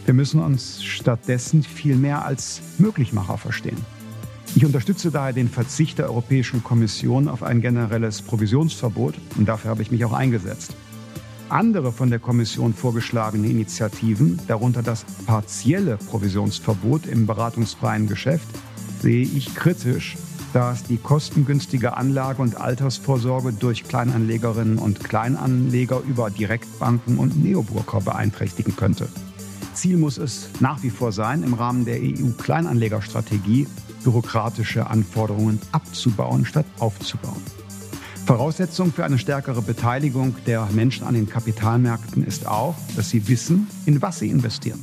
Wir 0.05 0.13
müssen 0.13 0.39
uns 0.39 0.81
stattdessen 0.81 1.63
viel 1.63 1.97
mehr 1.97 2.23
als 2.23 2.61
Möglichmacher 2.77 3.37
verstehen. 3.37 3.77
Ich 4.55 4.63
unterstütze 4.63 5.11
daher 5.11 5.33
den 5.33 5.49
Verzicht 5.49 5.97
der 5.97 6.05
Europäischen 6.05 6.63
Kommission 6.63 7.27
auf 7.27 7.43
ein 7.43 7.59
generelles 7.59 8.21
Provisionsverbot 8.21 9.15
und 9.37 9.49
dafür 9.49 9.71
habe 9.71 9.81
ich 9.81 9.91
mich 9.91 10.05
auch 10.05 10.13
eingesetzt. 10.13 10.77
Andere 11.51 11.91
von 11.91 12.09
der 12.09 12.19
Kommission 12.19 12.73
vorgeschlagene 12.73 13.49
Initiativen, 13.49 14.39
darunter 14.47 14.81
das 14.81 15.03
partielle 15.25 15.97
Provisionsverbot 15.97 17.05
im 17.05 17.27
beratungsfreien 17.27 18.07
Geschäft, 18.07 18.47
sehe 19.01 19.23
ich 19.23 19.53
kritisch, 19.53 20.15
da 20.53 20.71
es 20.71 20.83
die 20.83 20.95
kostengünstige 20.95 21.97
Anlage- 21.97 22.41
und 22.41 22.55
Altersvorsorge 22.55 23.51
durch 23.51 23.83
Kleinanlegerinnen 23.83 24.77
und 24.77 25.03
Kleinanleger 25.03 26.01
über 26.07 26.29
Direktbanken 26.29 27.17
und 27.17 27.43
Neobroker 27.43 27.99
beeinträchtigen 27.99 28.77
könnte. 28.77 29.09
Ziel 29.73 29.97
muss 29.97 30.17
es 30.17 30.49
nach 30.61 30.81
wie 30.83 30.89
vor 30.89 31.11
sein, 31.11 31.43
im 31.43 31.53
Rahmen 31.53 31.83
der 31.83 31.99
EU-Kleinanlegerstrategie 31.99 33.67
bürokratische 34.05 34.87
Anforderungen 34.87 35.59
abzubauen 35.73 36.45
statt 36.45 36.65
aufzubauen. 36.79 37.41
Voraussetzung 38.25 38.93
für 38.93 39.03
eine 39.03 39.17
stärkere 39.17 39.62
Beteiligung 39.62 40.36
der 40.45 40.67
Menschen 40.71 41.05
an 41.05 41.15
den 41.15 41.27
Kapitalmärkten 41.27 42.23
ist 42.23 42.47
auch, 42.47 42.75
dass 42.95 43.10
sie 43.10 43.27
wissen, 43.27 43.67
in 43.86 44.01
was 44.01 44.19
sie 44.19 44.29
investieren. 44.29 44.79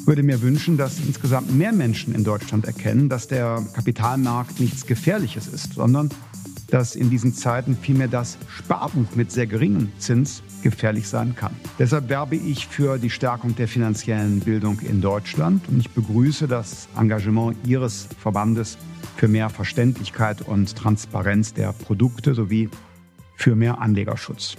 Ich 0.00 0.06
würde 0.06 0.22
mir 0.22 0.40
wünschen, 0.40 0.76
dass 0.76 0.98
insgesamt 1.00 1.54
mehr 1.54 1.72
Menschen 1.72 2.14
in 2.14 2.24
Deutschland 2.24 2.66
erkennen, 2.66 3.08
dass 3.08 3.26
der 3.26 3.62
Kapitalmarkt 3.74 4.60
nichts 4.60 4.86
Gefährliches 4.86 5.46
ist, 5.48 5.74
sondern 5.74 6.10
dass 6.68 6.96
in 6.96 7.10
diesen 7.10 7.34
Zeiten 7.34 7.76
vielmehr 7.76 8.08
das 8.08 8.38
Sparbuch 8.48 9.14
mit 9.14 9.30
sehr 9.30 9.46
geringem 9.46 9.92
Zins 9.98 10.42
gefährlich 10.62 11.08
sein 11.08 11.34
kann. 11.36 11.54
Deshalb 11.78 12.08
werbe 12.08 12.36
ich 12.36 12.66
für 12.66 12.98
die 12.98 13.10
Stärkung 13.10 13.54
der 13.56 13.68
finanziellen 13.68 14.40
Bildung 14.40 14.80
in 14.80 15.00
Deutschland 15.00 15.68
und 15.68 15.80
ich 15.80 15.90
begrüße 15.90 16.48
das 16.48 16.88
Engagement 16.96 17.56
Ihres 17.66 18.08
Verbandes 18.20 18.78
für 19.16 19.28
mehr 19.28 19.50
Verständlichkeit 19.50 20.42
und 20.42 20.74
Transparenz 20.76 21.54
der 21.54 21.72
Produkte 21.72 22.34
sowie 22.34 22.68
für 23.36 23.54
mehr 23.56 23.80
Anlegerschutz. 23.80 24.56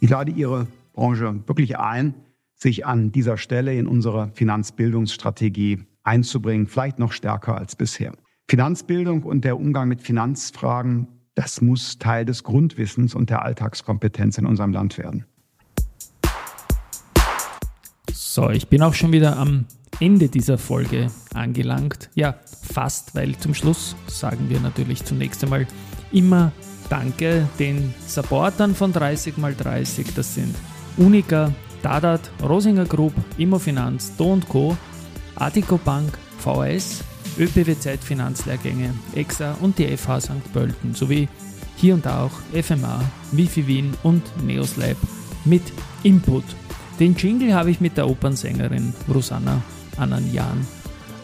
Ich 0.00 0.10
lade 0.10 0.32
Ihre 0.32 0.66
Branche 0.92 1.40
wirklich 1.46 1.78
ein, 1.78 2.14
sich 2.54 2.86
an 2.86 3.12
dieser 3.12 3.36
Stelle 3.36 3.74
in 3.74 3.86
unsere 3.86 4.30
Finanzbildungsstrategie 4.34 5.84
einzubringen, 6.02 6.66
vielleicht 6.66 6.98
noch 6.98 7.12
stärker 7.12 7.56
als 7.56 7.76
bisher. 7.76 8.12
Finanzbildung 8.48 9.22
und 9.22 9.44
der 9.44 9.58
Umgang 9.58 9.88
mit 9.88 10.02
Finanzfragen, 10.02 11.08
das 11.34 11.60
muss 11.60 11.98
Teil 11.98 12.24
des 12.24 12.44
Grundwissens 12.44 13.14
und 13.14 13.30
der 13.30 13.42
Alltagskompetenz 13.42 14.38
in 14.38 14.46
unserem 14.46 14.72
Land 14.72 14.98
werden. 14.98 15.24
So, 18.12 18.50
ich 18.50 18.68
bin 18.68 18.82
auch 18.82 18.94
schon 18.94 19.12
wieder 19.12 19.38
am 19.38 19.66
Ende 20.00 20.28
dieser 20.28 20.58
Folge 20.58 21.08
angelangt. 21.34 22.10
Ja, 22.14 22.34
fast, 22.62 23.14
weil 23.14 23.36
zum 23.36 23.54
Schluss 23.54 23.96
sagen 24.06 24.48
wir 24.48 24.60
natürlich 24.60 25.04
zunächst 25.04 25.42
einmal 25.44 25.66
immer 26.12 26.52
Danke 26.90 27.48
den 27.58 27.94
Supportern 28.06 28.74
von 28.74 28.92
30x30. 28.92 30.06
Das 30.14 30.34
sind 30.34 30.54
Unica, 30.96 31.52
Dadat, 31.82 32.30
Rosinger 32.42 32.84
Group, 32.84 33.14
Immofinanz, 33.38 34.14
Do 34.16 34.38
Co., 34.48 34.76
Artico 35.36 35.78
Bank, 35.78 36.16
VHS, 36.38 37.02
ÖPWZ 37.38 38.04
Finanzlehrgänge, 38.04 38.94
EXA 39.14 39.56
und 39.60 39.78
die 39.78 39.96
FH 39.96 40.20
St. 40.20 40.52
Pölten 40.52 40.94
sowie 40.94 41.28
hier 41.76 41.94
und 41.94 42.06
da 42.06 42.24
auch 42.24 42.62
FMA, 42.62 43.00
Wifi 43.32 43.66
Wien 43.66 43.94
und 44.02 44.22
Neoslab 44.44 44.96
mit 45.44 45.62
Input. 46.04 46.44
Den 47.00 47.16
Jingle 47.16 47.54
habe 47.54 47.70
ich 47.70 47.80
mit 47.80 47.96
der 47.96 48.08
Opernsängerin 48.08 48.94
Rosanna 49.12 49.60
Ananjan 49.98 50.66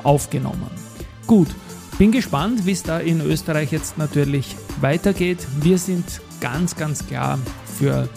aufgenommen. 0.03 0.71
Gut, 1.27 1.49
bin 1.99 2.13
gespannt, 2.13 2.65
wie 2.67 2.73
es 2.73 2.83
da 2.83 2.99
in 2.99 3.21
Österreich 3.21 3.73
jetzt 3.73 3.99
natürlich 3.99 4.57
weitergeht. 4.81 5.47
Wir 5.61 5.79
sind 5.79 6.21
ganz, 6.41 6.77
ganz 6.77 7.07
klar 7.07 7.39
für 7.79 8.09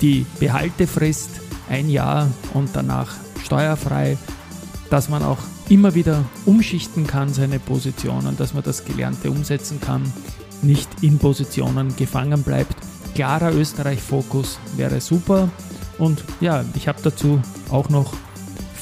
die 0.00 0.24
Behaltefrist 0.40 1.30
ein 1.68 1.90
Jahr 1.90 2.30
und 2.54 2.70
danach 2.72 3.14
steuerfrei, 3.44 4.16
dass 4.90 5.08
man 5.08 5.22
auch 5.22 5.38
immer 5.68 5.94
wieder 5.94 6.24
umschichten 6.46 7.06
kann, 7.06 7.32
seine 7.32 7.58
Positionen, 7.58 8.36
dass 8.36 8.54
man 8.54 8.62
das 8.62 8.84
Gelernte 8.84 9.30
umsetzen 9.30 9.80
kann, 9.80 10.02
nicht 10.62 10.88
in 11.02 11.18
Positionen 11.18 11.94
gefangen 11.96 12.42
bleibt. 12.42 12.74
Klarer 13.14 13.52
Österreich-Fokus 13.52 14.58
wäre 14.76 15.00
super. 15.00 15.50
Und 15.98 16.24
ja, 16.40 16.64
ich 16.74 16.88
habe 16.88 17.00
dazu 17.02 17.40
auch 17.68 17.88
noch 17.88 18.14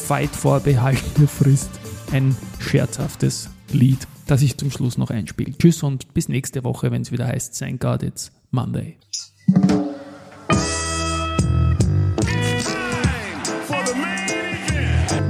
Fight 0.07 0.31
vor 0.37 0.61
behaltene 0.61 1.27
Frist 1.27 1.69
ein 2.13 2.37
scherzhaftes 2.61 3.51
Lied, 3.73 4.07
das 4.29 4.41
ich 4.41 4.57
zum 4.57 4.71
Schluss 4.71 4.99
noch 4.99 5.11
einspiele. 5.11 5.59
Tschüss 5.59 5.83
und 5.83 6.15
bis 6.15 6.29
nächste 6.29 6.63
Woche, 6.63 6.93
wenn 6.93 7.03
es 7.03 7.11
wieder 7.11 7.27
heißt, 7.27 7.59
Thank 7.59 7.81
God 7.81 8.05
It's 8.05 8.31
Monday. 8.53 8.99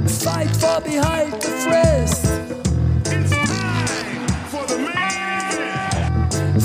Fight 0.05 0.53
the 0.85 0.99
frist. 1.65 2.27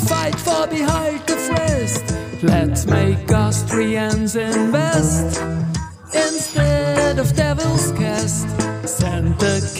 Fight 0.07 0.35
the 0.69 1.35
frist. 1.49 2.05
Let's 2.43 2.85
make 2.85 3.35
Austrians 3.35 4.35
invest 4.35 5.62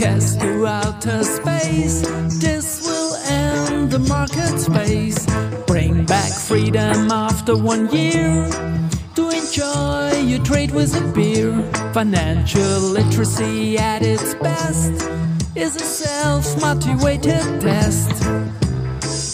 Send 0.03 0.21
the 0.21 0.25
cast 0.25 0.41
to 0.41 0.67
outer 0.67 1.23
space. 1.23 2.01
This 2.41 2.83
will 2.85 3.15
end 3.29 3.91
the 3.93 4.01
market 4.01 4.59
space. 4.59 5.27
Bring 5.67 6.05
back 6.05 6.33
freedom 6.33 7.13
after 7.13 7.57
one 7.57 7.89
year 7.95 8.49
to 9.15 9.31
enjoy 9.31 10.21
your 10.27 10.43
trade 10.43 10.73
with 10.73 10.93
a 10.97 11.13
beer. 11.13 11.53
Financial 11.93 12.81
literacy 12.81 13.79
at 13.79 14.03
its 14.03 14.35
best 14.43 14.93
is 15.55 15.77
a 15.77 15.85
self-motivated 15.85 17.61
test. 17.61 18.11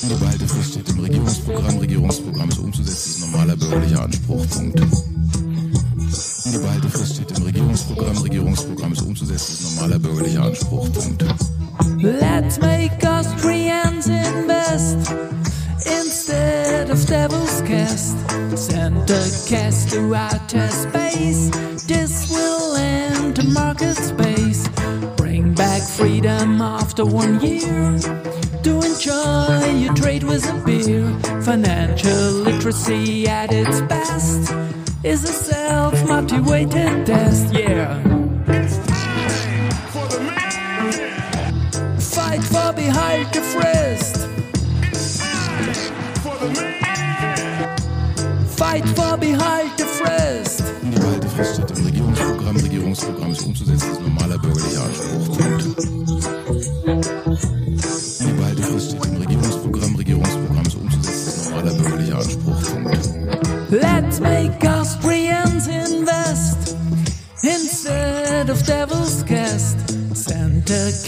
Die 0.03 0.15
Behaltefrist 0.21 0.73
steht 0.73 0.89
im 0.91 1.01
Regierungsprogramm. 1.01 1.79
Regierungsprogramm 1.79 2.49
ist 2.51 2.59
umzusetzen, 2.59 3.11
ist 3.11 3.21
normaler 3.21 3.57
bürgerlicher 3.57 4.03
Anspruch. 4.03 4.47
Punkt. 4.51 5.08
Die 6.53 6.59
Behaltefrist 6.59 7.15
steht 7.17 7.37
im 7.37 7.45
Regierungsprogramm. 7.45 8.17
Regierungsprogramm 8.19 8.93
ist 8.93 9.03
umzusetzen, 9.03 9.53
ist 9.53 9.77
normaler 9.77 9.99
bürgerlicher 9.99 10.45
Anspruch. 10.45 10.91
Punkt. 10.93 11.25
Let's 12.01 12.59
make 12.61 13.07
Austrians 13.07 14.07
invest 14.07 14.97
instead 15.85 16.91
of 16.91 17.05
devil's 17.07 17.63
cast. 17.67 18.17
Send 18.55 19.11
a 19.11 19.29
cast 19.47 19.91
to 19.91 20.15
outer 20.15 20.69
space. 20.71 21.51
This 21.87 22.31
will 22.31 22.77
end 22.77 23.37
the 23.37 23.45
market 23.45 23.97
space. 23.97 24.69
Bring 25.17 25.55
back 25.55 25.83
freedom 25.83 26.63
after 26.63 27.05
one 27.05 27.41
year. 27.41 27.99
To 28.63 28.81
enjoy 28.81 29.71
your 29.79 29.95
trade 29.95 30.25
with 30.25 30.49
a 30.49 30.55
beer. 30.65 31.07
Financial 31.43 32.31
literacy 32.45 33.29
at 33.29 33.53
its 33.53 33.81
best 33.83 34.53
is 35.09 35.25
a 35.25 35.33
self-motivated 35.33 37.07
test. 37.07 37.55
Yeah. 37.55 37.97
Fight 41.99 42.45
for 42.45 42.73
behind 42.75 43.27
the 43.33 43.41
frist. 43.41 44.29
Fight 48.59 48.87
for 48.89 49.17
behind 49.17 49.71
the 49.79 49.85
frist. 49.85 50.63
Die 50.83 50.91
Behaltefrist 50.91 51.55
steht 51.55 51.79
im 51.79 51.87
Regierungsprogramm. 51.87 52.57
Regierungsprogramm 52.57 53.33
ist 53.33 53.47
umzusetzen, 53.47 53.93
ist 53.93 54.03
normaler 54.03 54.39
bürgerlicher 54.39 54.85
Anspruch. 54.85 55.39
Punkt. 55.39 55.65
Die 58.21 58.33
Behaltefrist 58.37 58.91
steht 58.91 59.07
im 59.07 59.17
Regierungsprogramm. 59.17 59.97
Regierungsprogramm 59.97 60.67
ist 60.67 60.77
umzusetzen, 60.77 61.29
ist 61.29 61.51
normaler 61.51 61.73
bürgerlicher 61.73 62.19
Anspruch. 62.19 62.63
Punkt. 62.73 63.19
Let's 63.71 64.19
make 64.19 64.58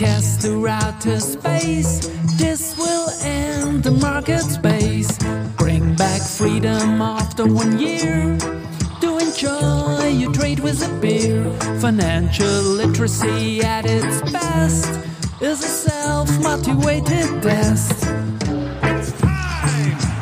Cast 0.00 0.40
to 0.40 0.66
outer 0.66 1.20
space. 1.20 2.08
This 2.38 2.74
will 2.78 3.10
end 3.20 3.82
the 3.82 3.90
market 3.90 4.40
space. 4.40 5.18
Bring 5.58 5.94
back 5.94 6.22
freedom 6.22 7.02
after 7.02 7.44
one 7.44 7.78
year. 7.78 8.38
To 9.02 9.18
enjoy 9.18 10.08
your 10.08 10.32
trade 10.32 10.60
with 10.60 10.80
a 10.82 11.00
beer. 11.02 11.52
Financial 11.80 12.62
literacy 12.80 13.60
at 13.60 13.84
its 13.84 14.22
best 14.32 14.88
is 15.42 15.62
a 15.62 15.68
self-motivated 15.68 17.42
test. 17.42 17.92
Fight 18.80 19.04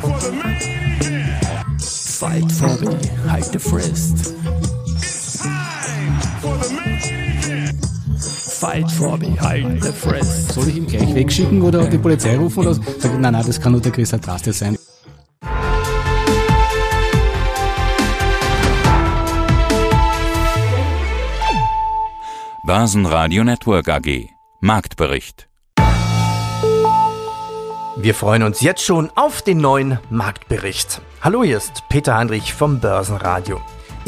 for 0.02 0.18
the 0.18 0.32
hide. 0.42 1.78
Fight 2.18 2.50
for 2.50 2.76
behind 2.84 3.44
the 3.44 3.60
frist. 9.92 10.52
Soll 10.52 10.68
ich 10.68 10.76
ihn 10.76 10.86
gleich 10.86 11.14
wegschicken 11.14 11.62
oder 11.62 11.86
die 11.86 11.98
Polizei 11.98 12.36
rufen 12.36 12.60
oder 12.60 12.74
sagen, 12.74 13.20
nein, 13.20 13.32
nein, 13.32 13.44
das 13.46 13.60
kann 13.60 13.72
nur 13.72 13.80
der 13.80 13.92
Chris 13.92 14.12
Adraste 14.14 14.52
sein. 14.52 14.76
Börsenradio 22.66 23.44
Network 23.44 23.88
AG 23.88 24.28
Marktbericht 24.60 25.48
Wir 27.96 28.14
freuen 28.14 28.42
uns 28.42 28.60
jetzt 28.60 28.84
schon 28.84 29.10
auf 29.14 29.40
den 29.40 29.56
neuen 29.58 29.98
Marktbericht. 30.10 31.00
Hallo, 31.22 31.42
hier 31.42 31.56
ist 31.56 31.84
Peter 31.88 32.16
Heinrich 32.16 32.52
vom 32.52 32.78
Börsenradio. 32.78 33.58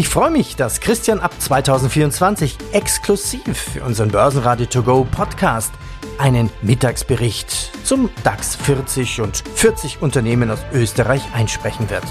Ich 0.00 0.08
freue 0.08 0.30
mich, 0.30 0.56
dass 0.56 0.80
Christian 0.80 1.20
ab 1.20 1.34
2024 1.38 2.56
exklusiv 2.72 3.54
für 3.54 3.84
unseren 3.84 4.10
Börsenradio 4.10 4.64
To 4.64 4.82
Go 4.82 5.04
Podcast 5.04 5.74
einen 6.16 6.48
Mittagsbericht 6.62 7.72
zum 7.84 8.08
DAX 8.24 8.56
40 8.56 9.20
und 9.20 9.44
40 9.56 10.00
Unternehmen 10.00 10.50
aus 10.50 10.60
Österreich 10.72 11.20
einsprechen 11.34 11.90
wird. 11.90 12.06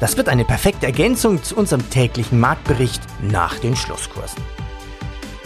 Das 0.00 0.16
wird 0.16 0.30
eine 0.30 0.46
perfekte 0.46 0.86
Ergänzung 0.86 1.42
zu 1.42 1.58
unserem 1.58 1.90
täglichen 1.90 2.40
Marktbericht 2.40 3.02
nach 3.20 3.58
den 3.58 3.76
Schlusskursen. 3.76 4.42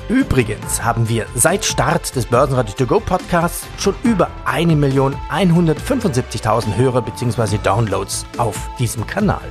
Übrigens 0.09 0.85
haben 0.85 1.09
wir 1.09 1.27
seit 1.35 1.65
Start 1.65 2.15
des 2.15 2.27
Börsenradio 2.27 2.77
To 2.77 2.87
Go 2.87 3.01
Podcasts 3.01 3.67
schon 3.81 3.97
über 4.05 4.31
1.175.000 4.47 6.77
Hörer 6.77 7.03
bzw. 7.03 7.59
Downloads 7.65 8.27
auf 8.39 8.71
diesem 8.79 9.05
Kanal. 9.09 9.51